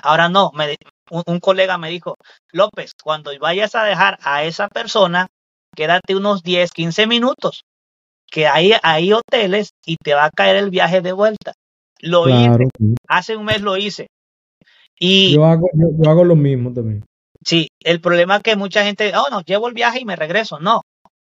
[0.01, 0.77] Ahora no, me,
[1.09, 2.17] un, un, colega me dijo,
[2.51, 5.27] López, cuando vayas a dejar a esa persona,
[5.75, 7.63] quédate unos 10, 15 minutos,
[8.29, 11.53] que hay, hay hoteles y te va a caer el viaje de vuelta.
[11.99, 12.65] Lo Claro.
[12.65, 14.07] hice, hace un mes lo hice.
[14.99, 17.03] Y Yo hago, yo, yo hago lo mismo también.
[17.43, 20.59] sí, el problema es que mucha gente, oh, no, llevo el viaje y me regreso.
[20.59, 20.81] No,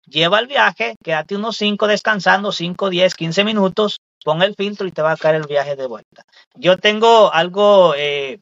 [0.07, 4.93] lleva el viaje, quédate unos 5 descansando, 5, 10, 15 minutos, pon el filtro y
[4.93, 6.25] te va a caer el viaje de vuelta.
[6.57, 8.39] Yo tengo algo, eh,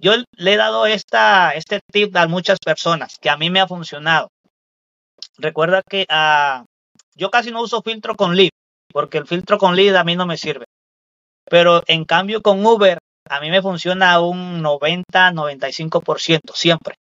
[0.00, 3.66] yo le he dado esta, este tip a muchas personas que a mí me ha
[3.68, 4.28] funcionado.
[5.38, 6.64] Recuerda que uh,
[7.20, 8.48] yo casi no uso filtro con lead,
[8.90, 10.64] porque el filtro con lead a mí no me sirve.
[11.44, 12.98] Pero en cambio con Uber,
[13.28, 16.94] a mí me funciona un 90-95% siempre.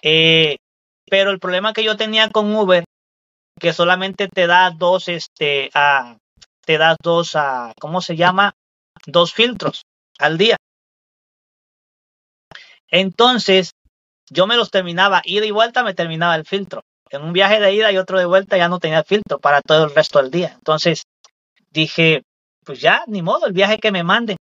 [0.00, 0.56] Eh,
[1.10, 2.84] pero el problema que yo tenía con Uber,
[3.58, 6.16] que solamente te da dos, este, uh,
[6.64, 8.52] te da dos, uh, ¿cómo se llama?
[9.06, 9.82] Dos filtros
[10.18, 10.56] al día.
[12.88, 13.72] Entonces,
[14.30, 16.82] yo me los terminaba, ida y vuelta me terminaba el filtro.
[17.10, 19.84] En un viaje de ida y otro de vuelta ya no tenía filtro para todo
[19.84, 20.54] el resto del día.
[20.56, 21.04] Entonces,
[21.70, 22.22] dije,
[22.64, 24.36] pues ya, ni modo, el viaje que me manden.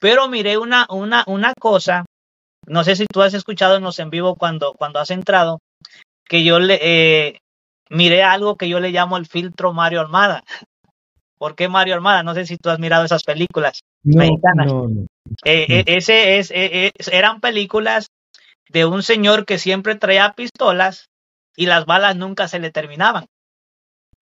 [0.00, 2.04] Pero miré una, una, una cosa,
[2.66, 5.60] no sé si tú has escuchado en los en vivo cuando, cuando has entrado,
[6.24, 7.38] que yo le eh,
[7.90, 10.42] miré algo que yo le llamo el filtro Mario Armada.
[11.38, 12.22] ¿Por qué Mario Armada?
[12.22, 14.66] No sé si tú has mirado esas películas no, mexicanas.
[14.66, 15.06] No, no.
[15.44, 18.08] Eh, eh, ese es, eh, eran películas
[18.74, 21.08] de un señor que siempre traía pistolas
[21.56, 23.26] y las balas nunca se le terminaban.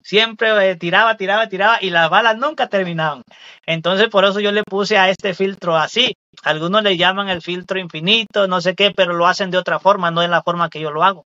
[0.03, 3.23] Siempre eh, tiraba, tiraba, tiraba y las balas nunca terminaban.
[3.65, 6.17] Entonces por eso yo le puse a este filtro así.
[6.43, 10.11] Algunos le llaman el filtro infinito, no sé qué, pero lo hacen de otra forma,
[10.11, 11.25] no en la forma que yo lo hago.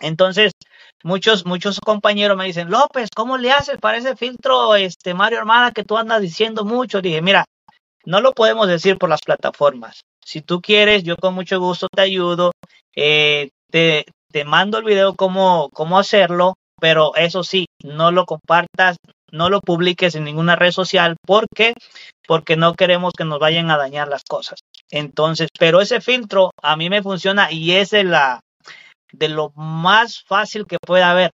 [0.00, 0.52] Entonces,
[1.04, 5.72] muchos, muchos compañeros me dicen, López, ¿cómo le haces para ese filtro, este Mario Armada,
[5.72, 7.02] que tú andas diciendo mucho?
[7.02, 7.44] Dije, mira,
[8.06, 10.00] no lo podemos decir por las plataformas.
[10.26, 12.50] Si tú quieres, yo con mucho gusto te ayudo.
[12.96, 18.96] Eh, te, te, mando el video cómo, cómo hacerlo, pero eso sí, no lo compartas,
[19.30, 21.14] no lo publiques en ninguna red social.
[21.24, 21.74] ¿Por qué?
[22.26, 24.58] Porque no queremos que nos vayan a dañar las cosas.
[24.90, 28.40] Entonces, pero ese filtro a mí me funciona y es de, la,
[29.12, 31.30] de lo más fácil que pueda haber.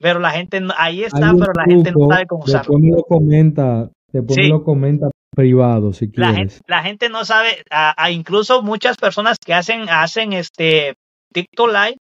[0.00, 2.72] Pero la gente, ahí está, pero la gente no sabe cómo usarlo.
[2.72, 4.42] Después me lo comenta, después sí.
[4.42, 6.36] me lo comenta privado si la quieres.
[6.36, 10.94] Gente, la gente no sabe, a, a incluso muchas personas que hacen, hacen este
[11.32, 11.98] TikTok Live,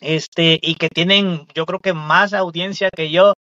[0.00, 3.34] este, y que tienen, yo creo que más audiencia que yo,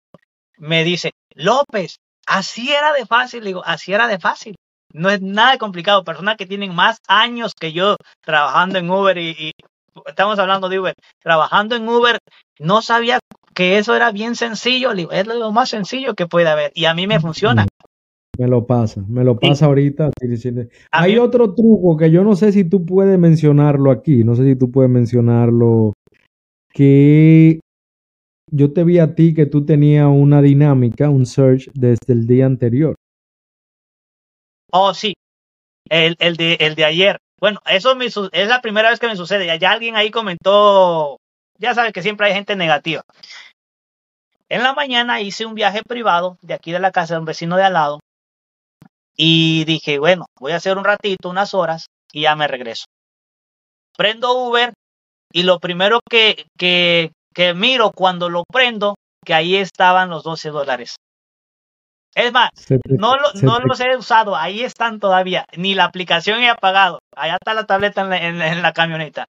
[0.58, 4.56] me dice, López, así era de fácil, digo, así era de fácil.
[4.94, 6.06] No es nada complicado.
[6.06, 9.52] Personas que tienen más años que yo trabajando en Uber y, y
[10.06, 12.18] estamos hablando de Uber, trabajando en Uber,
[12.60, 13.20] no sabía
[13.54, 14.94] que eso era bien sencillo.
[14.94, 17.66] Digo, es lo más sencillo que puede haber y a mí me funciona.
[18.38, 19.66] Me lo pasa, me lo pasa sí.
[19.66, 20.12] ahorita.
[20.20, 20.50] Sí, sí,
[20.92, 24.36] A Hay mí- otro truco que yo no sé si tú puedes mencionarlo aquí, no
[24.36, 25.94] sé si tú puedes mencionarlo,
[26.74, 27.60] que
[28.52, 32.46] yo te vi a ti que tú tenías una dinámica, un search desde el día
[32.46, 32.96] anterior.
[34.72, 35.14] Oh, sí,
[35.90, 37.18] el, el, de, el de ayer.
[37.40, 39.58] Bueno, eso me, es la primera vez que me sucede.
[39.60, 41.18] Ya alguien ahí comentó,
[41.58, 43.04] ya sabes que siempre hay gente negativa.
[44.50, 47.56] En la mañana hice un viaje privado de aquí de la casa de un vecino
[47.58, 48.00] de al lado
[49.16, 52.86] y dije, bueno, voy a hacer un ratito, unas horas y ya me regreso.
[53.98, 54.74] Prendo Uber
[55.32, 58.96] y lo primero que, que, que miro cuando lo prendo,
[59.26, 60.96] que ahí estaban los 12 dólares.
[62.16, 62.50] Es más,
[62.86, 67.54] no, no los he usado, ahí están todavía, ni la aplicación he apagado, allá está
[67.54, 69.26] la tableta en la, camioneta.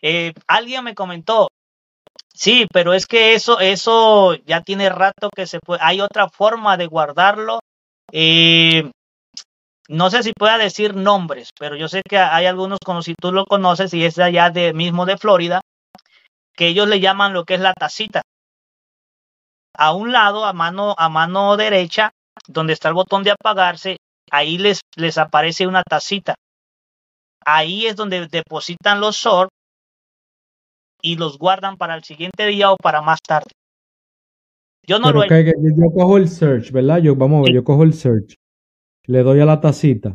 [0.00, 1.48] Eh, alguien me comentó,
[2.32, 6.78] sí, pero es que eso, eso ya tiene rato que se puede, hay otra forma
[6.78, 7.60] de guardarlo.
[8.10, 8.90] Eh,
[9.88, 13.32] no sé si pueda decir nombres, pero yo sé que hay algunos, como si tú
[13.32, 15.60] lo conoces y es allá de mismo de Florida,
[16.54, 18.22] que ellos le llaman lo que es la tacita
[19.78, 22.10] a un lado, a mano, a mano derecha,
[22.48, 23.96] donde está el botón de apagarse,
[24.30, 26.34] ahí les, les aparece una tacita.
[27.46, 29.48] Ahí es donde depositan los SOR
[31.00, 33.50] y los guardan para el siguiente día o para más tarde.
[34.84, 35.28] Yo no lo he...
[35.28, 36.98] Yo cojo el search, ¿verdad?
[36.98, 38.34] Yo, vamos a ver, yo cojo el search.
[39.08, 40.14] Le doy a la tacita.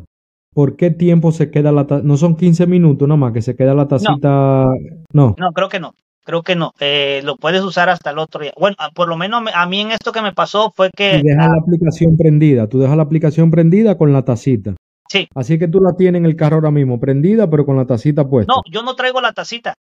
[0.54, 2.06] ¿Por qué tiempo se queda la tacita?
[2.06, 4.66] No son 15 minutos nomás que se queda la tacita.
[5.12, 5.34] No.
[5.36, 5.94] No, creo que no.
[6.24, 6.72] Creo que no.
[6.80, 8.52] Eh, lo puedes usar hasta el otro día.
[8.58, 11.18] Bueno, por lo menos a mí en esto que me pasó fue que.
[11.18, 12.68] Tú dejas la aplicación prendida.
[12.68, 14.74] Tú dejas la aplicación prendida con la tacita.
[15.08, 15.28] Sí.
[15.34, 18.26] Así que tú la tienes en el carro ahora mismo, prendida, pero con la tacita
[18.26, 18.52] puesta.
[18.54, 19.74] No, yo no traigo la tacita.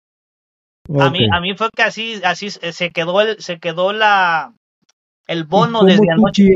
[0.99, 4.55] A mí, a mí fue que así, así se quedó el, se quedó la
[5.27, 6.49] el bono desde anoche.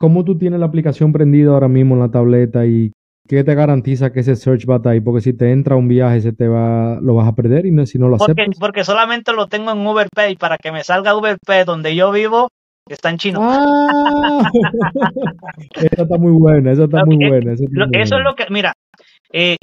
[0.00, 2.90] ¿Cómo tú tienes la aplicación prendida ahora mismo en la tableta y
[3.28, 5.00] ¿qué te garantiza que ese search va a estar ahí?
[5.00, 7.84] Porque si te entra un viaje, se te va, lo vas a perder y no,
[7.84, 11.66] si no lo porque, Porque solamente lo tengo en UberPay para que me salga UberPay
[11.66, 12.48] donde yo vivo,
[12.88, 13.40] está en chino.
[13.42, 14.50] Ah,
[15.74, 17.52] esa está muy buena, esa está muy buena.
[17.52, 18.72] Eso, es lo que, mira,
[19.34, 19.56] eh,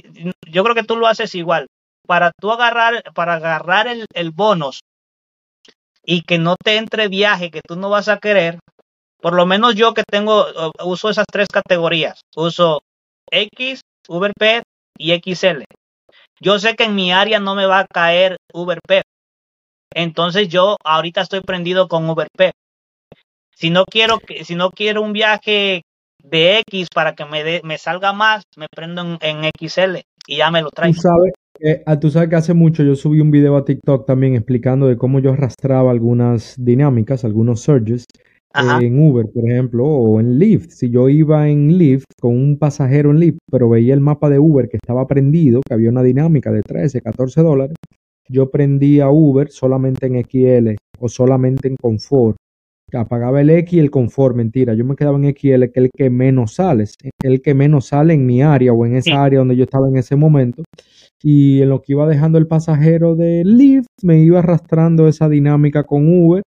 [0.48, 1.66] yo creo que tú lo haces igual.
[2.06, 4.82] Para tú agarrar, para agarrar el, el bonus
[6.06, 8.60] y que no te entre viaje que tú no vas a querer,
[9.20, 10.46] por lo menos yo que tengo,
[10.84, 12.20] uso esas tres categorías.
[12.36, 12.82] Uso
[13.30, 14.62] X, UberP
[14.96, 15.64] y XL.
[16.40, 19.02] Yo sé que en mi área no me va a caer UberP.
[19.92, 22.52] Entonces yo ahorita estoy prendido con UberP.
[23.54, 25.82] Si no quiero si no quiero un viaje
[26.22, 29.96] de X para que me me salga más, me prendo en, XL
[30.28, 30.94] y ya me lo traigo.
[30.94, 34.36] Tú sabes, ah, tú sabes que hace mucho yo subí un video a TikTok también
[34.36, 38.04] explicando de cómo yo arrastraba algunas dinámicas, algunos surges
[38.54, 40.70] en Uber, por ejemplo, o en Lyft.
[40.70, 44.38] Si yo iba en Lyft con un pasajero en Lyft, pero veía el mapa de
[44.38, 47.76] Uber que estaba prendido, que había una dinámica de 13, 14 dólares,
[48.28, 52.36] yo prendía Uber solamente en XL o solamente en Confort.
[52.92, 54.72] Apagaba el X y el Confort, mentira.
[54.72, 56.84] Yo me quedaba en XL, que es el que menos sale,
[57.22, 59.98] el que menos sale en mi área o en esa área donde yo estaba en
[59.98, 60.62] ese momento.
[61.22, 65.84] Y en lo que iba dejando el pasajero de Lyft, me iba arrastrando esa dinámica
[65.84, 66.42] con Uber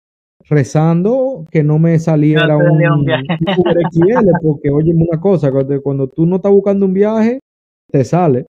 [0.48, 5.50] rezando que no me saliera un, un XL, porque oye una cosa,
[5.82, 7.40] cuando, tú no estás buscando un viaje,
[7.90, 8.46] te sale.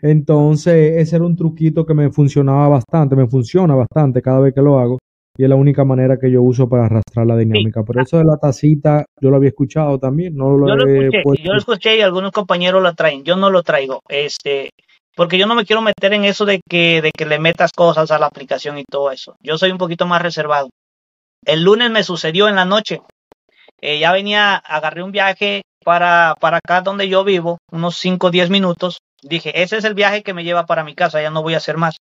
[0.00, 4.62] Entonces, ese era un truquito que me funcionaba bastante, me funciona bastante cada vez que
[4.62, 4.98] lo hago.
[5.38, 7.82] Y es la única manera que yo uso para arrastrar la dinámica.
[7.82, 10.34] Por eso de la tacita, yo lo había escuchado también.
[10.34, 13.22] No lo yo, lo escuché, yo lo escuché y algunos compañeros lo traen.
[13.22, 14.00] Yo no lo traigo.
[14.08, 14.70] Este,
[15.14, 18.10] porque yo no me quiero meter en eso de que, de que le metas cosas
[18.10, 19.36] a la aplicación y todo eso.
[19.42, 20.70] Yo soy un poquito más reservado.
[21.46, 23.02] El lunes me sucedió en la noche.
[23.80, 28.30] Eh, ya venía, agarré un viaje para, para acá donde yo vivo, unos 5 o
[28.32, 28.98] 10 minutos.
[29.22, 31.58] Dije, ese es el viaje que me lleva para mi casa, ya no voy a
[31.58, 31.98] hacer más.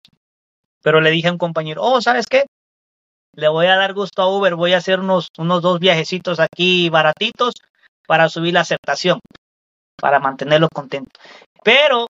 [0.83, 2.47] Pero le dije a un compañero, oh, ¿sabes qué?
[3.37, 6.91] Le voy a dar gusto a Uber, voy a hacer unos, unos dos viajecitos aquí
[6.91, 7.55] baratitos
[8.09, 9.21] para subir la aceptación,
[9.97, 11.13] para mantenerlo contento.
[11.63, 12.09] Pero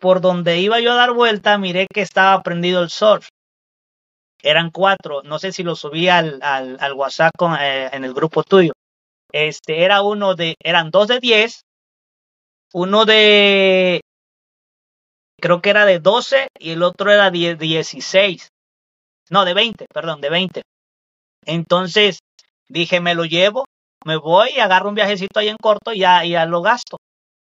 [0.00, 3.28] por donde iba yo a dar vuelta, miré que estaba prendido el surf
[4.44, 8.72] eran cuatro, no sé si lo subí al, al, WhatsApp eh, en el grupo tuyo.
[9.32, 11.62] Este era uno de, eran dos de diez,
[12.74, 14.02] uno de,
[15.40, 18.50] creo que era de doce y el otro era de dieciséis.
[19.30, 20.62] No, de veinte, perdón, de veinte.
[21.46, 22.18] Entonces
[22.68, 23.64] dije, me lo llevo,
[24.04, 26.98] me voy y agarro un viajecito ahí en corto y ya, ya lo gasto.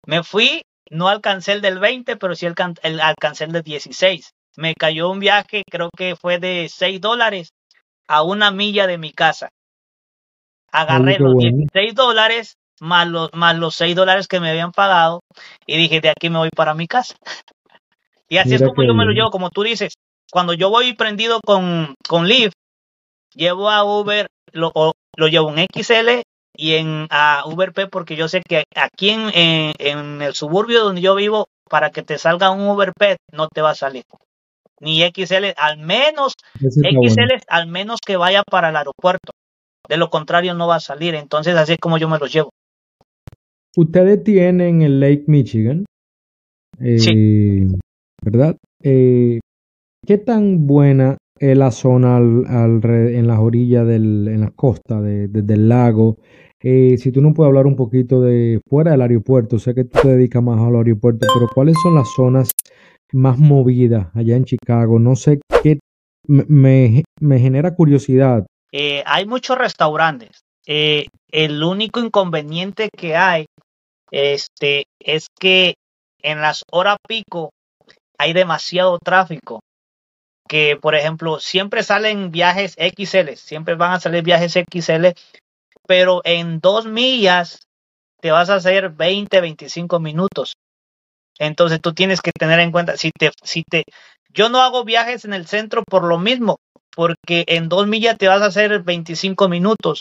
[0.07, 5.09] Me fui, no alcancé el del 20, pero sí alcancé el de 16 me cayó
[5.09, 7.51] un viaje, creo que fue de 6 dólares
[8.09, 9.51] a una milla de mi casa.
[10.73, 15.21] Agarré los 16 dólares más los, más los 6 dólares que me habían pagado
[15.65, 17.15] y dije, de aquí me voy para mi casa.
[18.29, 19.95] Y así es como yo me lo llevo, como tú dices,
[20.31, 22.53] cuando yo voy prendido con, con Lyft,
[23.35, 24.73] llevo a Uber, lo,
[25.17, 26.23] lo llevo en XL
[26.55, 29.31] y en a Uber P porque yo sé que aquí en,
[29.79, 33.63] en, el suburbio donde yo vivo, para que te salga un Uber P no te
[33.63, 34.03] va a salir.
[34.81, 39.33] Ni XL, al menos, XL al menos que vaya para el aeropuerto.
[39.89, 41.15] De lo contrario no va a salir.
[41.15, 42.51] Entonces así es como yo me los llevo.
[43.77, 45.85] Ustedes tienen el Lake Michigan.
[46.81, 47.13] sí.
[47.15, 47.67] Eh,
[48.21, 48.57] ¿Verdad?
[48.83, 49.39] Eh,
[50.05, 55.29] ¿Qué tan buena es la zona al, en las orillas, del, en la costa de,
[55.29, 56.17] del lago?
[56.61, 60.01] Eh, si tú no puedes hablar un poquito de fuera del aeropuerto, sé que tú
[60.03, 62.49] te dedicas más al aeropuerto, pero ¿cuáles son las zonas
[63.13, 64.99] más movidas allá en Chicago?
[64.99, 65.79] No sé qué
[66.27, 68.47] me, me genera curiosidad.
[68.73, 70.41] Eh, hay muchos restaurantes.
[70.67, 73.47] Eh, el único inconveniente que hay
[74.11, 75.75] este, es que
[76.23, 77.51] en las horas pico
[78.19, 79.61] hay demasiado tráfico.
[80.47, 85.09] Que, por ejemplo, siempre salen viajes XL, siempre van a salir viajes XL
[85.89, 87.67] pero en dos millas
[88.21, 90.53] te vas a hacer 20, 25 minutos.
[91.39, 93.85] Entonces tú tienes que tener en cuenta, si te, si te,
[94.31, 96.59] yo no hago viajes en el centro por lo mismo,
[96.95, 100.01] porque en dos millas te vas a hacer 25 minutos.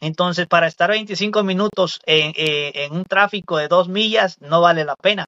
[0.00, 4.84] Entonces, para estar 25 minutos en, eh, en un tráfico de dos millas no vale
[4.84, 5.26] la pena.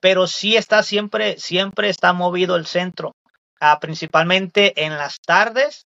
[0.00, 3.12] Pero sí está siempre, siempre está movido el centro,
[3.60, 5.84] ah, principalmente en las tardes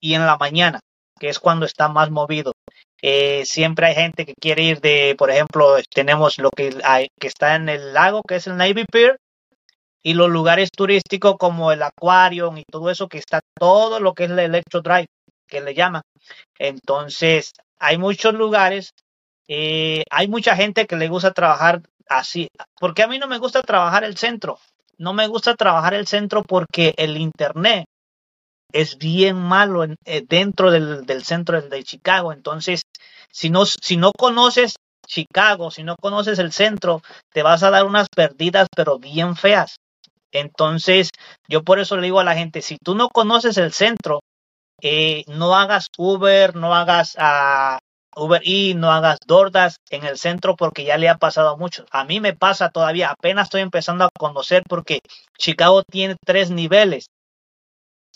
[0.00, 0.80] y en la mañana
[1.22, 2.52] que es cuando está más movido.
[3.00, 7.28] Eh, siempre hay gente que quiere ir de, por ejemplo, tenemos lo que, hay, que
[7.28, 9.18] está en el lago, que es el Navy Pier,
[10.02, 14.24] y los lugares turísticos como el acuario y todo eso, que está todo lo que
[14.24, 15.06] es el Electro Drive,
[15.46, 16.02] que le llaman.
[16.58, 18.90] Entonces, hay muchos lugares,
[19.46, 22.48] eh, hay mucha gente que le gusta trabajar así,
[22.80, 24.58] porque a mí no me gusta trabajar el centro,
[24.98, 27.84] no me gusta trabajar el centro porque el Internet
[28.72, 32.32] es bien malo eh, dentro del, centro de Chicago.
[32.32, 32.82] Entonces,
[33.30, 37.02] si no, si no conoces Chicago, si no conoces el centro,
[37.32, 39.76] te vas a dar unas perdidas, pero bien feas.
[40.32, 41.10] Entonces,
[41.48, 44.20] yo por eso le digo a la gente, si tú no conoces el centro,
[44.80, 47.78] eh, no hagas Uber, no hagas uh,
[48.16, 51.86] Uber y no hagas Dordas en el centro porque ya le ha pasado a muchos.
[51.90, 55.00] A mí me pasa todavía, apenas estoy empezando a conocer porque
[55.38, 57.06] Chicago tiene tres niveles.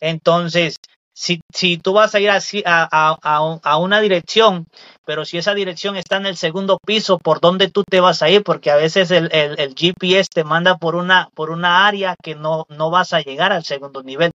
[0.01, 0.77] Entonces,
[1.17, 3.17] si, si tú vas a ir así a,
[3.63, 4.67] a, una dirección,
[5.07, 8.29] pero si esa dirección está en el segundo piso, ¿por dónde tú te vas a
[8.29, 8.43] ir?
[8.43, 12.67] Porque a veces el, el, GPS te manda por una, por una área que no,
[12.69, 14.31] no vas a llegar al segundo nivel.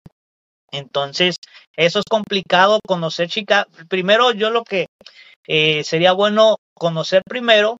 [0.71, 1.37] Entonces,
[1.75, 3.67] eso es complicado conocer Chicago.
[3.89, 4.85] Primero, yo lo que
[5.47, 7.77] eh, sería bueno conocer primero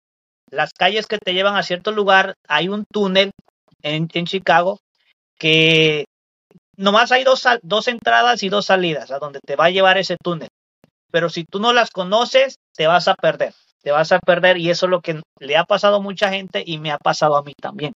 [0.49, 2.34] las calles que te llevan a cierto lugar.
[2.47, 3.30] Hay un túnel
[3.84, 4.80] en, en Chicago
[5.38, 6.05] que
[6.78, 10.15] nomás hay dos, dos entradas y dos salidas a donde te va a llevar ese
[10.23, 10.49] túnel.
[11.11, 13.53] Pero si tú no las conoces, te vas a perder.
[13.82, 16.63] Te vas a perder y eso es lo que le ha pasado a mucha gente
[16.65, 17.93] y me ha pasado a mí también.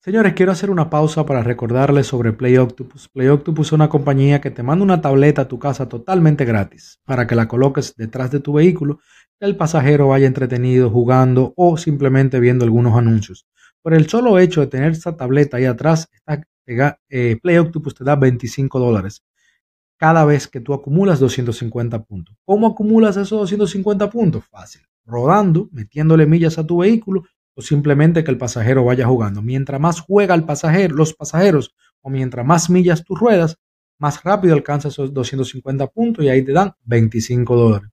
[0.00, 3.08] Señores, quiero hacer una pausa para recordarles sobre Play Octopus.
[3.08, 7.00] Play Octopus es una compañía que te manda una tableta a tu casa totalmente gratis
[7.04, 9.00] para que la coloques detrás de tu vehículo,
[9.38, 13.46] que el pasajero vaya entretenido jugando o simplemente viendo algunos anuncios.
[13.82, 16.08] Por el solo hecho de tener esa tableta ahí atrás,
[17.08, 19.22] eh, Play Octopus te da 25 dólares
[19.96, 22.36] cada vez que tú acumulas 250 puntos.
[22.44, 24.44] ¿Cómo acumulas esos 250 puntos?
[24.46, 24.82] Fácil.
[25.04, 29.42] Rodando, metiéndole millas a tu vehículo o simplemente que el pasajero vaya jugando.
[29.42, 33.58] Mientras más juega el pasajero, los pasajeros o mientras más millas tú ruedas,
[33.98, 37.90] más rápido alcanzas esos 250 puntos y ahí te dan 25 dólares.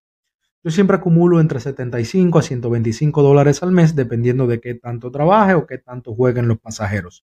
[0.63, 5.55] Yo siempre acumulo entre 75 a 125 dólares al mes dependiendo de qué tanto trabaje
[5.55, 7.25] o qué tanto jueguen los pasajeros.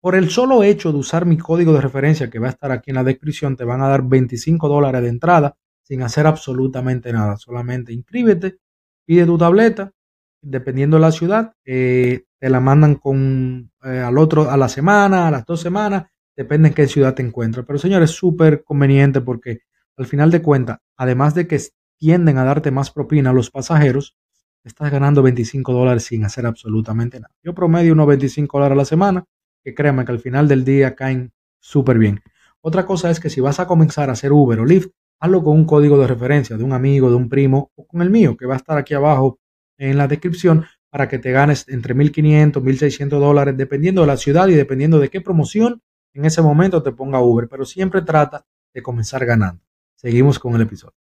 [0.00, 2.90] Por el solo hecho de usar mi código de referencia que va a estar aquí
[2.90, 7.36] en la descripción, te van a dar 25 dólares de entrada sin hacer absolutamente nada.
[7.36, 8.58] Solamente inscríbete,
[9.04, 9.92] pide tu tableta,
[10.40, 15.28] dependiendo de la ciudad, eh, te la mandan con eh, al otro a la semana,
[15.28, 17.66] a las dos semanas, depende en qué ciudad te encuentres.
[17.66, 19.60] Pero señores, es súper conveniente porque
[19.98, 21.60] al final de cuentas, además de que
[21.98, 24.16] tienden a darte más propina a los pasajeros,
[24.64, 27.34] estás ganando 25 dólares sin hacer absolutamente nada.
[27.42, 29.24] Yo promedio unos 25 dólares a la semana
[29.62, 32.20] que créanme que al final del día caen súper bien.
[32.60, 34.90] Otra cosa es que si vas a comenzar a hacer Uber o Lyft,
[35.20, 38.10] hazlo con un código de referencia de un amigo, de un primo o con el
[38.10, 39.38] mío, que va a estar aquí abajo
[39.78, 44.48] en la descripción para que te ganes entre 1.500, 1.600 dólares, dependiendo de la ciudad
[44.48, 45.80] y dependiendo de qué promoción
[46.12, 48.44] en ese momento te ponga Uber, pero siempre trata
[48.74, 49.62] de comenzar ganando.
[49.94, 50.94] Seguimos con el episodio.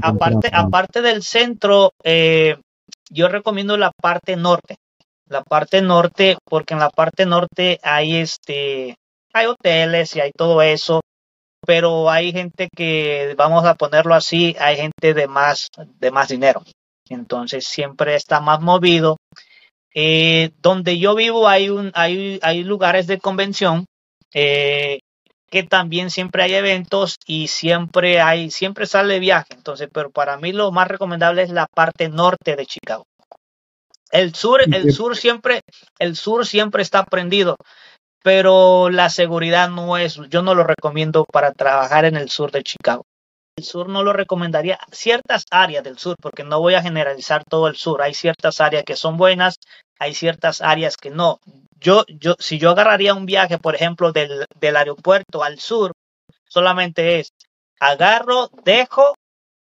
[0.00, 2.56] Aparte, aparte del centro, eh,
[3.10, 4.78] yo recomiendo la parte norte
[5.28, 8.96] la parte norte, porque en la parte norte hay este,
[9.32, 11.00] hay hoteles y hay todo eso.
[11.66, 15.68] pero hay gente que, vamos a ponerlo así, hay gente de más,
[15.98, 16.62] de más dinero.
[17.08, 19.16] Entonces siempre está más movido.
[19.94, 23.86] Eh, donde yo vivo hay, un, hay, hay lugares de convención
[24.34, 25.00] eh,
[25.50, 29.54] que también siempre hay eventos y siempre hay, siempre sale viaje.
[29.54, 33.04] Entonces, pero para mí lo más recomendable es la parte norte de Chicago.
[34.10, 35.60] El sur, el sur siempre,
[35.98, 37.56] el sur siempre está prendido,
[38.22, 42.62] pero la seguridad no es, yo no lo recomiendo para trabajar en el sur de
[42.62, 43.04] Chicago.
[43.56, 47.68] El sur no lo recomendaría, ciertas áreas del sur, porque no voy a generalizar todo
[47.68, 48.02] el sur.
[48.02, 49.56] Hay ciertas áreas que son buenas,
[49.98, 51.38] hay ciertas áreas que no.
[51.80, 55.92] Yo, yo, si yo agarraría un viaje, por ejemplo, del, del aeropuerto al sur,
[56.48, 57.30] solamente es
[57.80, 59.14] agarro, dejo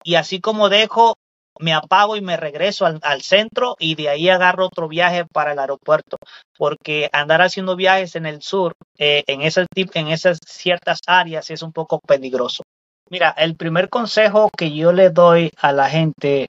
[0.03, 1.15] y así como dejo,
[1.59, 5.59] me apago y me regreso al, centro y de ahí agarro otro viaje para el
[5.59, 6.17] aeropuerto,
[6.57, 11.61] porque andar haciendo viajes en el sur, eh, en, ese en esas ciertas áreas es
[11.61, 12.63] un poco peligroso.
[13.09, 16.47] Mira, el primer consejo que yo le doy a la gente,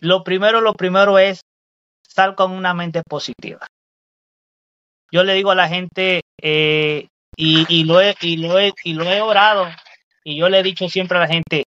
[0.00, 1.40] lo primero, lo primero es
[2.02, 3.66] sal con una mente positiva.
[5.10, 8.92] Yo le digo a la gente, eh, y, y, lo he, y, lo he, y
[8.92, 9.66] lo he orado,
[10.22, 11.64] y yo le he dicho siempre a la gente,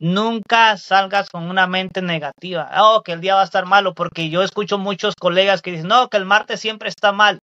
[0.00, 2.70] nunca salgas con una mente negativa.
[2.78, 5.88] Oh, que el día va a estar malo, porque yo escucho muchos colegas que dicen,
[5.88, 7.38] no, que el martes siempre está mal.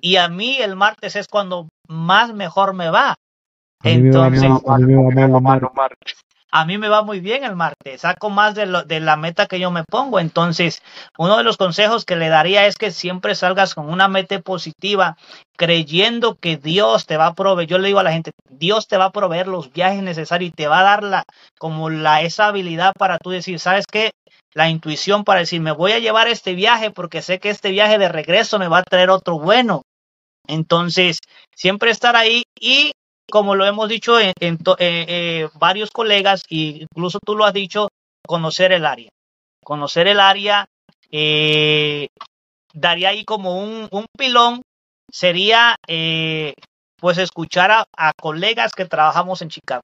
[0.00, 3.14] Y a mí el martes es cuando más mejor me va.
[3.82, 4.50] Entonces,
[6.50, 9.70] a mí me va muy bien el martes, saco más de, la meta que yo
[9.70, 10.18] me pongo.
[10.18, 10.82] Entonces,
[11.18, 15.16] uno de los consejos que le daría es que siempre salgas con una meta positiva,
[15.56, 17.68] creyendo que Dios te va a proveer.
[17.68, 20.54] Yo le digo a la gente, Dios te va a proveer los viajes necesarios y
[20.54, 21.24] te va a dar la,
[21.58, 24.10] como la, esa habilidad para tú decir, ¿sabes qué?
[24.52, 27.98] La intuición para decir, me voy a llevar este viaje porque sé que este viaje
[27.98, 29.82] de regreso me va a traer otro bueno.
[30.48, 31.18] Entonces,
[31.54, 32.92] siempre estar ahí y
[33.30, 37.88] como lo hemos dicho en, eh, eh, varios colegas, e incluso tú lo has dicho,
[38.26, 39.10] conocer el área.
[39.64, 40.66] Conocer el área
[41.10, 42.08] eh,
[42.74, 44.62] daría ahí como un, pilón,
[45.10, 45.76] sería
[47.00, 49.82] pues escuchar a colegas que trabajamos en Chicago.